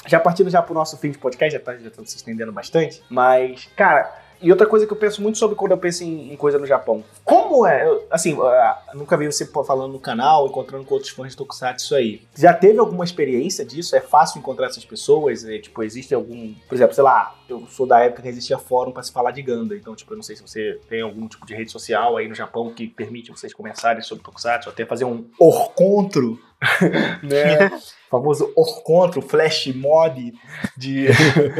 [0.07, 3.03] Já partindo já pro nosso fim de podcast, já tá, já tá se estendendo bastante,
[3.09, 6.36] mas, cara, e outra coisa que eu penso muito sobre quando eu penso em, em
[6.36, 7.05] coisa no Japão.
[7.24, 11.30] Como é, eu- assim, ah, nunca vi você falando no canal, encontrando com outros fãs
[11.30, 12.22] de Tokusatsu aí.
[12.34, 13.94] Já teve alguma experiência disso?
[13.94, 15.44] É fácil encontrar essas pessoas?
[15.44, 18.90] É, tipo, existe algum, por exemplo, sei lá, eu sou da época que existia fórum
[18.90, 21.46] pra se falar de Ganda, então, tipo, eu não sei se você tem algum tipo
[21.46, 25.24] de rede social aí no Japão que permite vocês conversarem sobre Tokusatsu, até fazer um
[25.38, 26.40] orcontro,
[27.23, 27.69] né?
[28.09, 30.33] O famoso orcontro, flash mod
[30.77, 31.07] de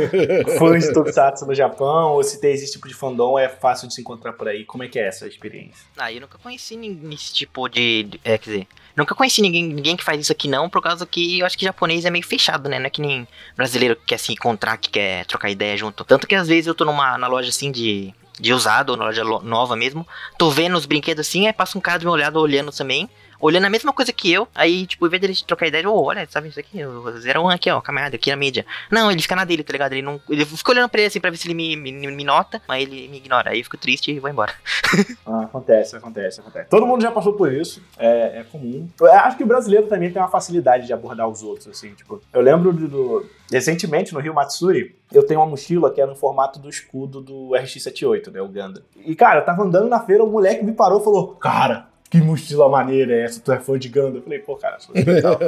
[0.59, 3.95] fãs de Tokusatsu no Japão, ou se tem esse tipo de fandom, é fácil de
[3.95, 4.65] se encontrar por aí.
[4.65, 5.85] Como é que é essa experiência?
[5.97, 8.21] Ah, eu nunca conheci ninguém esse tipo de.
[8.25, 11.39] É, quer dizer, nunca conheci ninguém, ninguém que faz isso aqui não, por causa que
[11.41, 12.79] eu acho que japonês é meio fechado, né?
[12.79, 13.27] Não é que nem
[13.57, 16.05] brasileiro que quer se encontrar, que quer trocar ideia junto.
[16.05, 18.15] Tanto que às vezes eu tô numa na loja assim de.
[18.41, 20.09] De usado, ou na loja lo- nova mesmo.
[20.39, 23.09] Tô vendo os brinquedos assim, aí passa um cara do meu lado olhando também.
[23.43, 26.27] Olhando a mesma coisa que eu, aí, tipo, em vez dele trocar ideia, ô, olha,
[26.31, 26.83] sabe isso aqui?
[26.85, 28.65] O Zero One aqui, ó, camarada, aqui na mídia.
[28.91, 29.93] Não, ele fica na dele, tá ligado?
[29.95, 30.21] Ele não.
[30.31, 32.83] Ele fica olhando pra ele assim pra ver se ele me, me, me nota, mas
[32.83, 33.51] ele me ignora.
[33.51, 34.53] Aí eu fico triste e vou embora.
[35.27, 36.69] Ah, acontece, acontece, acontece.
[36.69, 38.89] Todo mundo já passou por isso, é, é comum.
[39.01, 42.21] Eu acho que o brasileiro também tem uma facilidade de abordar os outros, assim, tipo.
[42.33, 42.89] Eu lembro do.
[42.89, 47.21] do- recentemente, no Rio Matsuri, eu tenho uma mochila que era no formato do escudo
[47.21, 48.83] do RX-78, né, o Ganda.
[48.97, 51.92] E, cara, eu tava andando na feira, um moleque me parou e falou: Cara.
[52.13, 53.41] Que mochila maneira é essa?
[53.41, 54.19] Tu é fã de Ganda?
[54.19, 55.39] Eu falei, pô, cara, sou legal.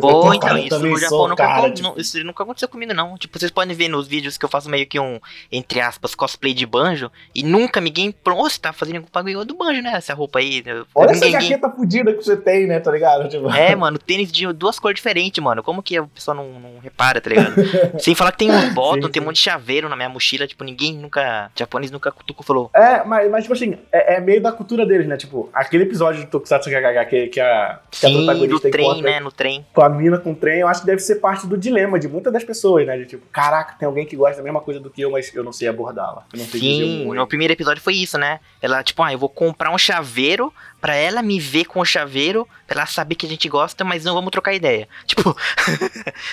[0.00, 3.18] Pô, "Pô, então, isso no Japão nunca, cara, tipo, não, isso nunca aconteceu comigo, não.
[3.18, 5.18] Tipo, vocês podem ver nos vídeos que eu faço meio que um,
[5.50, 8.12] entre aspas, cosplay de banjo, e nunca ninguém.
[8.12, 9.94] Pô, você tá fazendo algum bagulho do banjo, né?
[9.96, 10.62] Essa roupa aí.
[10.94, 13.26] Olha essa ninguém, jaqueta fodida que você tem, né, tá ligado?
[13.36, 15.60] Tipo, É, mano, tênis de duas cores diferentes, mano.
[15.60, 17.52] Como que a pessoa não, não repara, tá ligado?
[17.98, 20.46] Sem falar que tem uns botões, Sim, tem um monte de chaveiro na minha mochila,
[20.46, 21.50] tipo, ninguém nunca.
[21.58, 22.70] Japonês nunca cutucou falou.
[22.72, 25.16] É, mas, mas tipo assim, é, é meio da cultura deles, né?
[25.16, 28.86] Tipo, aquele episódio do Tokusatsu GHH que, que a, que a Sim, no protagonista trem,
[28.86, 29.20] encontra né?
[29.20, 29.66] No trem.
[29.72, 32.08] com a mina com o trem, eu acho que deve ser parte do dilema de
[32.08, 32.96] muitas das pessoas, né?
[32.98, 35.44] De tipo, caraca, tem alguém que gosta da mesma coisa do que eu, mas eu
[35.44, 36.24] não sei abordá-la.
[36.52, 38.40] Sim, no primeiro episódio foi isso, né?
[38.60, 42.46] Ela, tipo, ah, eu vou comprar um chaveiro pra ela me ver com o chaveiro,
[42.66, 44.88] pra ela saber que a gente gosta, mas não vamos trocar ideia.
[45.06, 45.36] Tipo,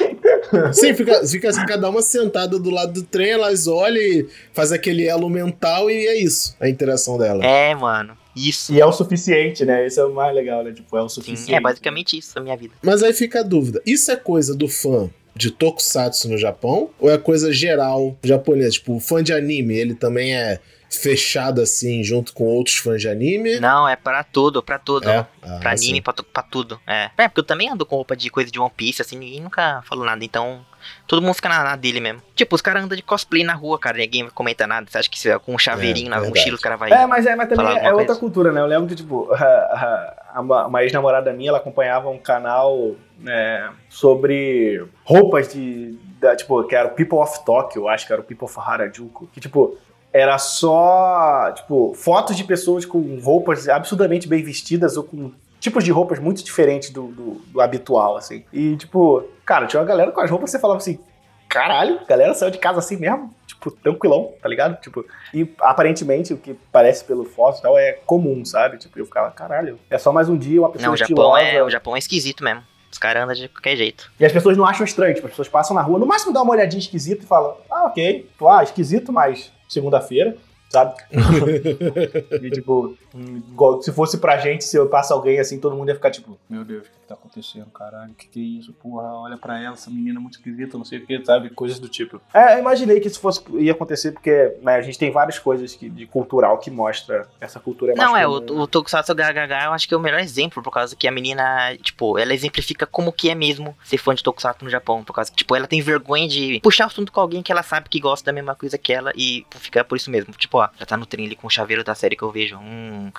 [0.74, 4.72] Sim, fica, fica assim, cada uma sentada do lado do trem, elas olham e faz
[4.72, 7.44] aquele elo mental e é isso, a interação dela.
[7.46, 8.74] é, mano, isso.
[8.74, 9.86] E é o suficiente, né?
[9.86, 10.72] Esse é o mais legal, né?
[10.72, 11.42] Tipo, é o suficiente.
[11.42, 12.74] Sim, é basicamente isso a minha vida.
[12.84, 16.90] Mas aí fica a dúvida: isso é coisa do fã de Tokusatsu no Japão?
[17.00, 18.72] Ou é coisa geral japonesa?
[18.72, 20.60] Tipo, o fã de anime, ele também é
[20.90, 23.60] fechado assim, junto com outros fãs de anime?
[23.60, 25.10] Não, é pra tudo, pra tudo.
[25.10, 25.26] É.
[25.42, 25.86] Ah, Pra sim.
[25.86, 26.80] anime, pra, pra tudo.
[26.86, 27.10] É.
[27.18, 29.82] é, porque eu também ando com roupa de coisa de One Piece, assim, ninguém nunca
[29.88, 30.24] falou nada.
[30.24, 30.64] Então,
[31.08, 32.22] todo mundo fica na, na dele mesmo.
[32.36, 34.88] Tipo, os caras andam de cosplay na rua, cara, ninguém comenta nada.
[34.90, 36.38] Você acha que se é com um chaveirinho É, na verdade.
[36.40, 36.92] mochila, os caras vai.
[36.92, 38.62] É, mas, é, mas também Falar é alguma outra cultura, né?
[38.62, 43.70] Eu lembro que, tipo, a, a- uma, uma ex-namorada minha, ela acompanhava um canal né,
[43.90, 48.26] sobre roupas de, da, tipo, que era o People of Tokyo, acho que era o
[48.26, 49.78] People of Harajuku, que, tipo,
[50.12, 55.92] era só, tipo, fotos de pessoas com roupas absurdamente bem vestidas ou com tipos de
[55.92, 58.44] roupas muito diferentes do, do, do habitual, assim.
[58.52, 61.00] E, tipo, cara, tinha uma galera com as roupas que você falava assim,
[61.48, 64.80] caralho, a galera saiu de casa assim mesmo, tipo, tranquilão, tá ligado?
[64.82, 68.78] Tipo, e aparentemente o que parece pelo foto e tal é comum, sabe?
[68.78, 71.58] Tipo, eu ficava, caralho, é só mais um dia uma pessoa Não, o Japão, estilosa.
[71.58, 72.64] é, o Japão é esquisito mesmo.
[72.92, 74.12] Os caras andam de qualquer jeito.
[74.20, 76.42] E as pessoas não acham estranho, tipo, as pessoas passam na rua, no máximo dá
[76.42, 80.38] uma olhadinha esquisita e falam, ah, ok, ah, esquisito, mas segunda-feira,
[80.74, 80.96] sabe?
[82.42, 85.96] e tipo, igual se fosse pra gente, se eu passo alguém assim, todo mundo ia
[85.96, 88.12] ficar tipo, meu Deus, o que, que tá acontecendo, caralho?
[88.12, 88.74] O que, que é isso?
[88.74, 91.52] Porra, olha pra ela, essa menina é muito esquisita, não sei o que, sabe?
[91.52, 92.20] Coisas do tipo.
[92.34, 95.76] É, eu imaginei que isso fosse ia acontecer, porque né, a gente tem várias coisas
[95.76, 99.74] que, de cultural que mostra essa cultura mais Não, é, o, o Tokusatsu GHH eu
[99.74, 103.14] acho que é o melhor exemplo, por causa que a menina, tipo, ela exemplifica como
[103.14, 105.82] que é mesmo ser fã de Tokusatsu no Japão, por causa que, tipo, ela tem
[105.82, 108.76] vergonha de puxar o assunto com alguém que ela sabe que gosta da mesma coisa
[108.76, 110.34] que ela e fica por isso mesmo.
[110.34, 112.58] Tipo, ó, já tá no trem ali com o chaveiro da série que eu vejo,
[112.58, 113.12] hum,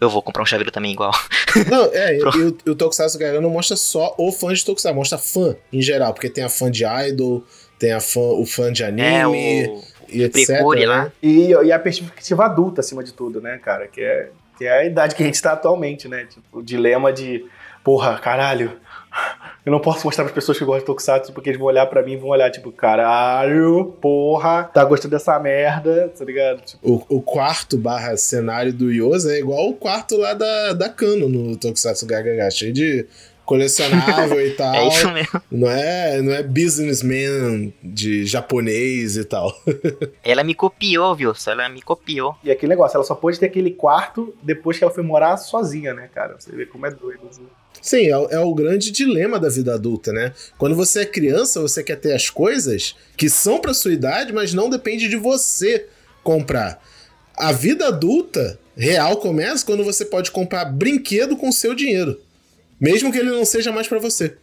[0.00, 1.12] eu vou comprar um chaveiro também igual.
[1.70, 5.56] Não, é, e o, Tokusatsu Garou não mostra só o fã de Tokusatsu, mostra fã
[5.72, 7.44] em geral, porque tem a fã de idol,
[7.78, 10.48] tem a fã, o fã de anime é, o e etc.
[10.48, 10.86] Né?
[10.86, 11.12] lá.
[11.22, 13.86] E, e a perspectiva adulta, acima de tudo, né, cara?
[13.86, 16.24] Que é, que é a idade que a gente tá atualmente, né?
[16.24, 17.44] Tipo, o dilema de,
[17.84, 18.78] porra, caralho,
[19.64, 22.02] eu não posso mostrar pras pessoas que gostam de Tokusatsu porque eles vão olhar pra
[22.02, 26.60] mim e vão olhar, tipo, caralho, porra, tá gostando dessa merda, tá ligado?
[26.62, 30.88] Tipo, O, o quarto barra cenário do Yosa é igual o quarto lá da, da
[30.88, 33.06] Kano no Tokusatsu GHH, cheio de
[33.50, 34.74] colecionável e tal.
[34.74, 35.42] É isso mesmo.
[35.50, 39.52] Não é, não é businessman de japonês e tal.
[40.22, 41.32] Ela me copiou, viu?
[41.46, 42.36] Ela me copiou.
[42.44, 45.92] E aquele negócio, ela só pôde ter aquele quarto depois que ela foi morar sozinha,
[45.92, 46.36] né, cara?
[46.38, 47.20] Você vê como é doido.
[47.28, 47.42] assim.
[47.82, 50.32] Sim, é, o- é o grande dilema da vida adulta, né?
[50.56, 54.54] Quando você é criança, você quer ter as coisas que são pra sua idade, mas
[54.54, 55.86] não depende de você
[56.22, 56.80] comprar.
[57.36, 62.20] A vida adulta real começa quando você pode comprar brinquedo com seu dinheiro.
[62.80, 64.36] Mesmo que ele não seja mais pra você.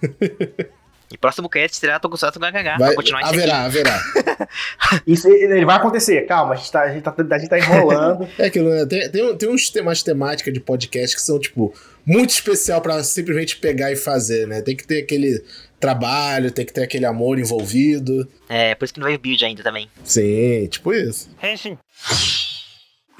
[1.12, 2.78] E próximo cast será Tokusatsu GHH.
[2.78, 3.38] Vai, continuar isso aqui.
[3.38, 4.48] haverá, haverá.
[5.06, 8.28] Isso ele vai acontecer, calma, a gente tá, a gente tá, a gente tá enrolando.
[8.38, 8.84] É aquilo, né?
[8.86, 11.72] Tem, tem, tem uns temas temáticas de podcast que são, tipo,
[12.04, 14.62] muito especial pra simplesmente pegar e fazer, né?
[14.62, 15.44] Tem que ter aquele
[15.78, 18.28] trabalho, tem que ter aquele amor envolvido.
[18.48, 19.88] É, por isso que não veio build ainda também.
[20.02, 21.30] Sim, tipo isso.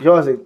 [0.01, 0.37] José,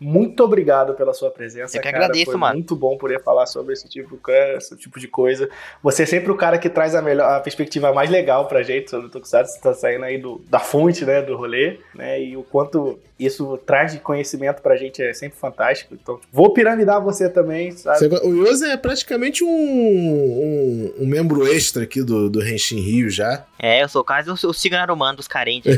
[0.00, 1.76] muito obrigado pela sua presença.
[1.76, 2.04] Eu que cara.
[2.04, 2.54] agradeço, Foi mano.
[2.54, 4.18] Muito bom poder falar sobre esse tipo,
[4.56, 5.48] esse tipo de coisa.
[5.82, 8.90] Você é sempre o cara que traz a, melhor, a perspectiva mais legal pra gente
[8.90, 9.54] sobre o Tokusatsu.
[9.54, 12.20] Você tá saindo aí do, da fonte, né, do rolê, né?
[12.20, 15.94] E o quanto isso traz de conhecimento pra gente é sempre fantástico.
[15.94, 17.98] Então, vou piramidar você também, sabe?
[18.08, 23.08] Você- o Yosen é praticamente um, um, um membro extra aqui do, do Henshin Rio
[23.08, 23.44] já.
[23.58, 25.76] É, eu sou quase o, o Signarumano dos carentes.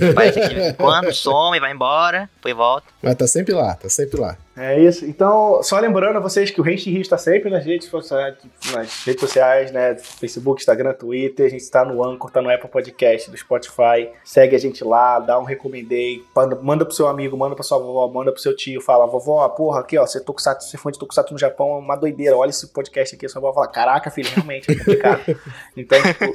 [0.77, 2.87] Quando, some, vai embora, depois volta.
[3.03, 4.37] Mas tá sempre lá, tá sempre lá.
[4.57, 5.05] É isso.
[5.05, 8.37] Então, só lembrando a vocês que o Rente Rio está sempre nas redes sociais,
[8.73, 9.97] nas redes sociais, né?
[9.97, 11.47] Facebook, Instagram, Twitter.
[11.47, 14.09] A gente está no Anchor, tá no Apple Podcast, do Spotify.
[14.25, 17.79] Segue a gente lá, dá um recomendei, manda, manda pro seu amigo, manda pra sua
[17.79, 20.81] vovó, manda pro seu tio, fala, vovó, porra, aqui, ó, você é tokusatsu, você é
[20.81, 22.37] fã de tokusatsu no Japão, é uma doideira.
[22.37, 25.21] Olha esse podcast aqui, a sua vovó fala, caraca, filho, realmente é complicado.
[25.77, 26.33] então, tipo,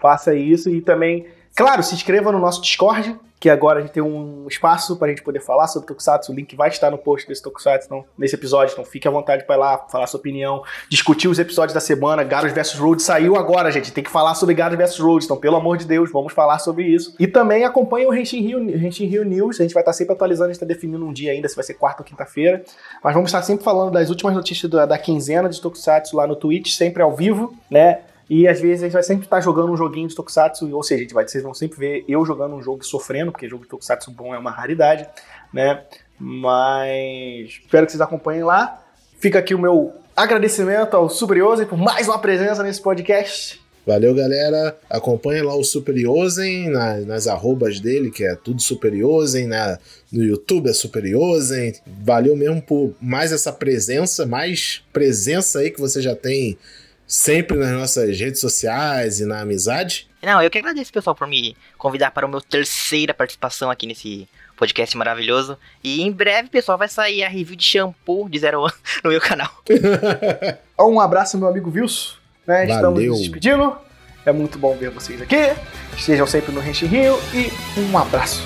[0.00, 4.02] faça isso e também Claro, se inscreva no nosso Discord, que agora a gente tem
[4.02, 6.32] um espaço pra gente poder falar sobre Tokusatsu.
[6.32, 8.72] O link vai estar no post desse Tokusatsu, então, nesse episódio.
[8.72, 12.24] Então fique à vontade para ir lá, falar sua opinião, discutir os episódios da semana.
[12.24, 13.92] Garros vs Road saiu agora, gente.
[13.92, 15.24] Tem que falar sobre Garros vs Road.
[15.24, 17.14] Então, pelo amor de Deus, vamos falar sobre isso.
[17.18, 18.58] E também acompanhe o Henshin Rio,
[19.06, 19.60] Rio News.
[19.60, 21.64] A gente vai estar sempre atualizando, a gente está definindo um dia ainda, se vai
[21.64, 22.64] ser quarta ou quinta-feira.
[23.04, 26.36] Mas vamos estar sempre falando das últimas notícias da, da quinzena de Tokusatsu lá no
[26.36, 28.00] Twitch, sempre ao vivo, né?
[28.28, 31.00] E às vezes a gente vai sempre estar jogando um joguinho de Tokusatsu, ou seja,
[31.00, 33.62] a gente vai, vocês vão sempre ver eu jogando um jogo e sofrendo, porque jogo
[33.64, 35.08] de Tokusatsu bom é uma raridade,
[35.52, 35.84] né?
[36.18, 38.82] Mas espero que vocês acompanhem lá.
[39.18, 43.60] Fica aqui o meu agradecimento ao Super Yosen por mais uma presença nesse podcast.
[43.86, 44.76] Valeu, galera.
[44.90, 49.46] Acompanhe lá o Super Yosen na- nas arrobas dele, que é tudo Super Yosen.
[49.46, 49.78] Na,
[50.10, 51.72] no YouTube é Super Yosen.
[52.02, 56.58] Valeu mesmo por mais essa presença, mais presença aí que você já tem
[57.06, 60.08] sempre nas nossas redes sociais e na amizade.
[60.22, 64.28] Não, eu que agradeço, pessoal, por me convidar para o meu terceira participação aqui nesse
[64.56, 65.56] podcast maravilhoso.
[65.84, 68.72] E em breve, pessoal, vai sair a review de shampoo de Zero One
[69.04, 69.50] no meu canal.
[70.78, 72.16] Um abraço, meu amigo Wilson.
[72.46, 72.68] Né?
[72.68, 73.78] Estamos nos despedindo.
[74.26, 75.54] É muito bom ver vocês aqui.
[75.96, 77.50] Estejam sempre no Renshin Rio e
[77.80, 78.42] um abraço.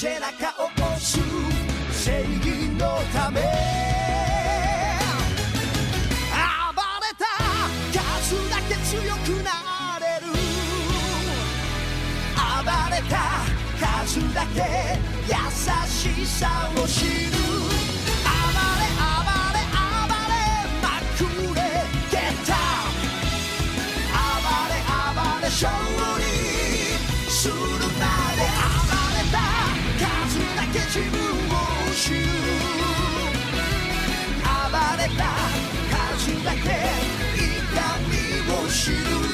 [0.00, 1.20] 背中を押す。
[1.92, 3.42] 正義のため。
[6.72, 7.28] 暴れた。
[7.92, 9.52] 数だけ強くな
[10.00, 10.32] れる。
[12.34, 13.44] 暴れた。
[14.06, 14.58] 数だけ
[15.28, 15.34] 優
[15.86, 17.36] しさを知る。
[17.36, 18.32] 暴
[18.80, 19.04] れ暴
[19.52, 20.32] れ暴れ。
[20.80, 21.20] まく
[21.54, 21.60] れ
[22.10, 22.48] ゲッタ
[24.16, 24.16] 暴
[24.70, 24.80] れ
[25.12, 25.89] 暴れ勝利
[30.92, 31.14] 自分を
[31.94, 32.16] 知る。
[34.42, 35.22] 暴れた
[36.18, 36.58] 数だけ
[37.38, 37.78] 痛
[38.08, 38.12] み
[38.52, 39.29] を知る。